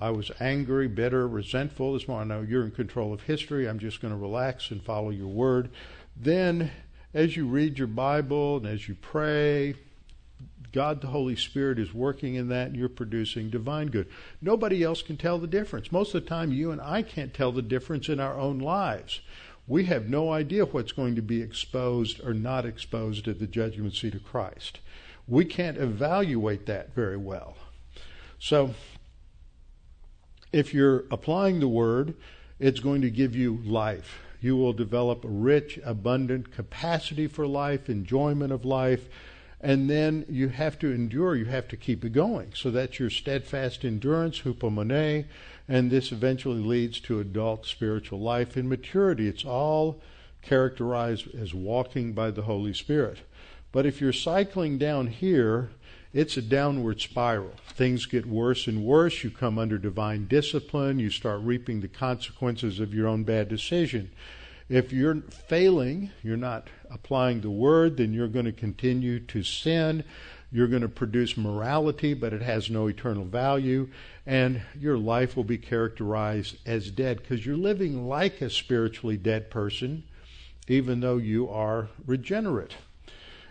[0.00, 1.92] I was angry, bitter, resentful.
[1.92, 3.68] This morning, I know you're in control of history.
[3.68, 5.70] I'm just going to relax and follow your word.
[6.16, 6.70] Then,
[7.14, 9.74] as you read your Bible and as you pray,
[10.72, 14.08] God the Holy Spirit is working in that and you're producing divine good.
[14.40, 15.92] Nobody else can tell the difference.
[15.92, 19.20] Most of the time, you and I can't tell the difference in our own lives.
[19.66, 23.94] We have no idea what's going to be exposed or not exposed at the judgment
[23.94, 24.80] seat of Christ.
[25.28, 27.56] We can't evaluate that very well.
[28.38, 28.74] So,
[30.52, 32.14] if you're applying the word,
[32.58, 34.20] it's going to give you life.
[34.40, 39.08] You will develop a rich, abundant capacity for life, enjoyment of life,
[39.60, 41.36] and then you have to endure.
[41.36, 42.52] You have to keep it going.
[42.54, 45.26] So that's your steadfast endurance, hupomone,
[45.68, 49.28] and this eventually leads to adult spiritual life and maturity.
[49.28, 50.00] It's all
[50.42, 53.18] characterized as walking by the Holy Spirit.
[53.70, 55.70] But if you're cycling down here,
[56.12, 57.54] it's a downward spiral.
[57.68, 59.24] Things get worse and worse.
[59.24, 60.98] You come under divine discipline.
[60.98, 64.10] You start reaping the consequences of your own bad decision.
[64.68, 70.04] If you're failing, you're not applying the word, then you're going to continue to sin.
[70.52, 73.88] You're going to produce morality, but it has no eternal value.
[74.26, 79.50] And your life will be characterized as dead because you're living like a spiritually dead
[79.50, 80.04] person,
[80.68, 82.74] even though you are regenerate.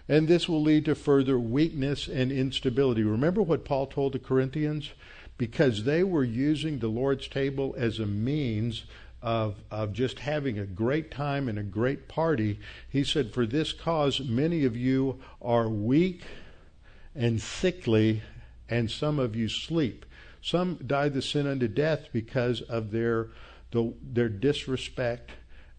[0.08, 3.04] And this will lead to further weakness and instability.
[3.04, 4.92] Remember what Paul told the Corinthians?
[5.38, 8.84] Because they were using the Lord's table as a means
[9.24, 12.60] of, of just having a great time and a great party.
[12.88, 16.24] He said, For this cause, many of you are weak
[17.16, 18.22] and sickly,
[18.70, 20.06] and some of you sleep.
[20.42, 23.30] Some die the sin unto death because of their,
[23.72, 25.32] the, their disrespect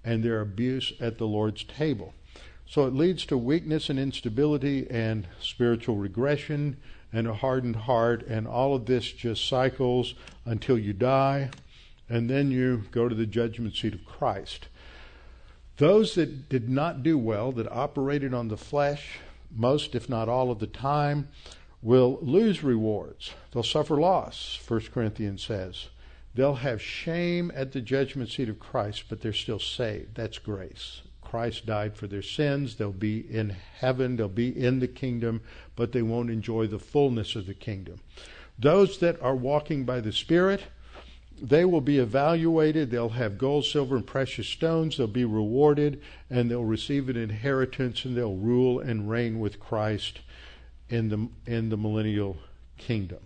[0.05, 2.15] and their abuse at the Lord's table.
[2.67, 6.77] So it leads to weakness and instability and spiritual regression
[7.13, 10.15] and a hardened heart, and all of this just cycles
[10.47, 11.51] until you die,
[12.09, 14.69] and then you go to the judgment seat of Christ.
[15.77, 19.19] Those that did not do well, that operated on the flesh,
[19.55, 21.29] most, if not all of the time,
[21.83, 23.33] will lose rewards.
[23.53, 25.89] They'll suffer loss, 1 Corinthians says.
[26.35, 30.15] They'll have shame at the judgment seat of Christ, but they're still saved.
[30.15, 31.03] That's grace.
[31.21, 32.77] Christ died for their sins.
[32.77, 34.17] They'll be in heaven.
[34.17, 35.43] They'll be in the kingdom,
[35.77, 38.01] but they won't enjoy the fullness of the kingdom.
[38.59, 40.65] Those that are walking by the Spirit,
[41.43, 42.91] they will be evaluated.
[42.91, 44.97] They'll have gold, silver, and precious stones.
[44.97, 50.21] They'll be rewarded, and they'll receive an inheritance, and they'll rule and reign with Christ
[50.89, 52.37] in the in the millennial
[52.79, 53.19] kingdom.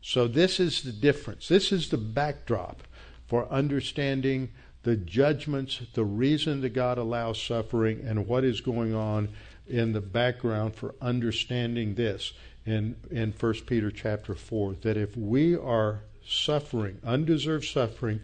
[0.00, 1.48] So this is the difference.
[1.48, 2.84] This is the backdrop
[3.26, 4.50] for understanding
[4.84, 9.28] the judgments, the reason that God allows suffering, and what is going on
[9.66, 12.32] in the background for understanding this
[12.64, 18.20] in in 1 Peter chapter 4 that if we are suffering, undeserved suffering,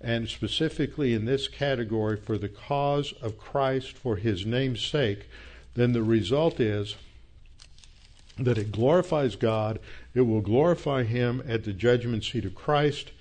[0.00, 5.28] and specifically in this category for the cause of Christ for his name's sake,
[5.74, 6.96] then the result is
[8.38, 9.78] that it glorifies God,
[10.14, 13.12] it will glorify him at the judgment seat of Christ,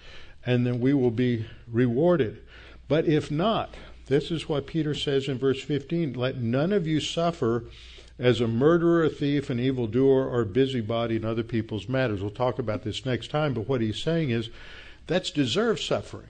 [0.46, 2.42] and then we will be rewarded.
[2.88, 3.76] But if not,
[4.08, 7.66] this is what Peter says in verse 15 let none of you suffer
[8.22, 12.22] as a murderer, a thief, an evildoer, or busybody in other people's matters.
[12.22, 14.50] We'll talk about this next time, but what he's saying is
[15.08, 16.28] that's deserved suffering.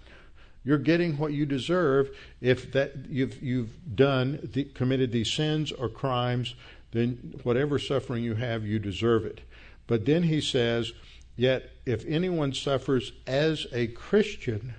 [0.63, 5.89] You're getting what you deserve if that you've you've done the, committed these sins or
[5.89, 6.55] crimes.
[6.91, 9.41] Then whatever suffering you have, you deserve it.
[9.87, 10.93] But then he says,
[11.35, 14.75] yet if anyone suffers as a Christian,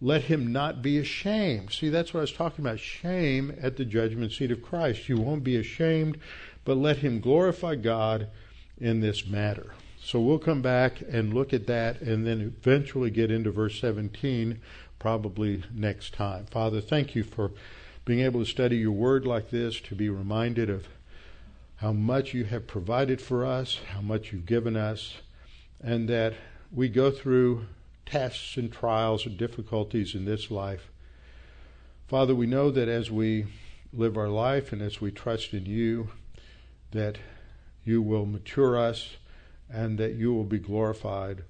[0.00, 1.72] let him not be ashamed.
[1.72, 5.08] See, that's what I was talking about shame at the judgment seat of Christ.
[5.08, 6.18] You won't be ashamed,
[6.64, 8.28] but let him glorify God
[8.78, 9.74] in this matter.
[10.02, 14.60] So we'll come back and look at that and then eventually get into verse 17
[14.98, 16.46] probably next time.
[16.46, 17.52] Father, thank you for
[18.04, 20.88] being able to study your word like this, to be reminded of
[21.76, 25.14] how much you have provided for us, how much you've given us,
[25.82, 26.34] and that
[26.72, 27.66] we go through
[28.04, 30.90] tests and trials and difficulties in this life.
[32.06, 33.46] Father, we know that as we
[33.92, 36.10] live our life and as we trust in you,
[36.94, 37.18] that
[37.84, 39.16] you will mature us
[39.68, 41.42] and that you will be glorified,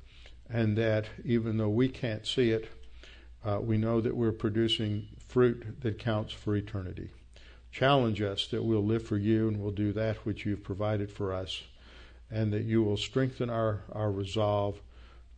[0.49, 2.69] and that even though we can't see it,
[3.45, 7.11] uh, we know that we're producing fruit that counts for eternity.
[7.71, 11.33] Challenge us that we'll live for you and we'll do that which you've provided for
[11.33, 11.63] us,
[12.31, 14.81] and that you will strengthen our, our resolve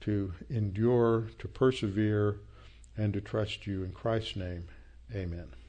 [0.02, 2.36] to endure, to persevere,
[2.96, 3.82] and to trust you.
[3.82, 4.68] In Christ's name,
[5.14, 5.65] amen.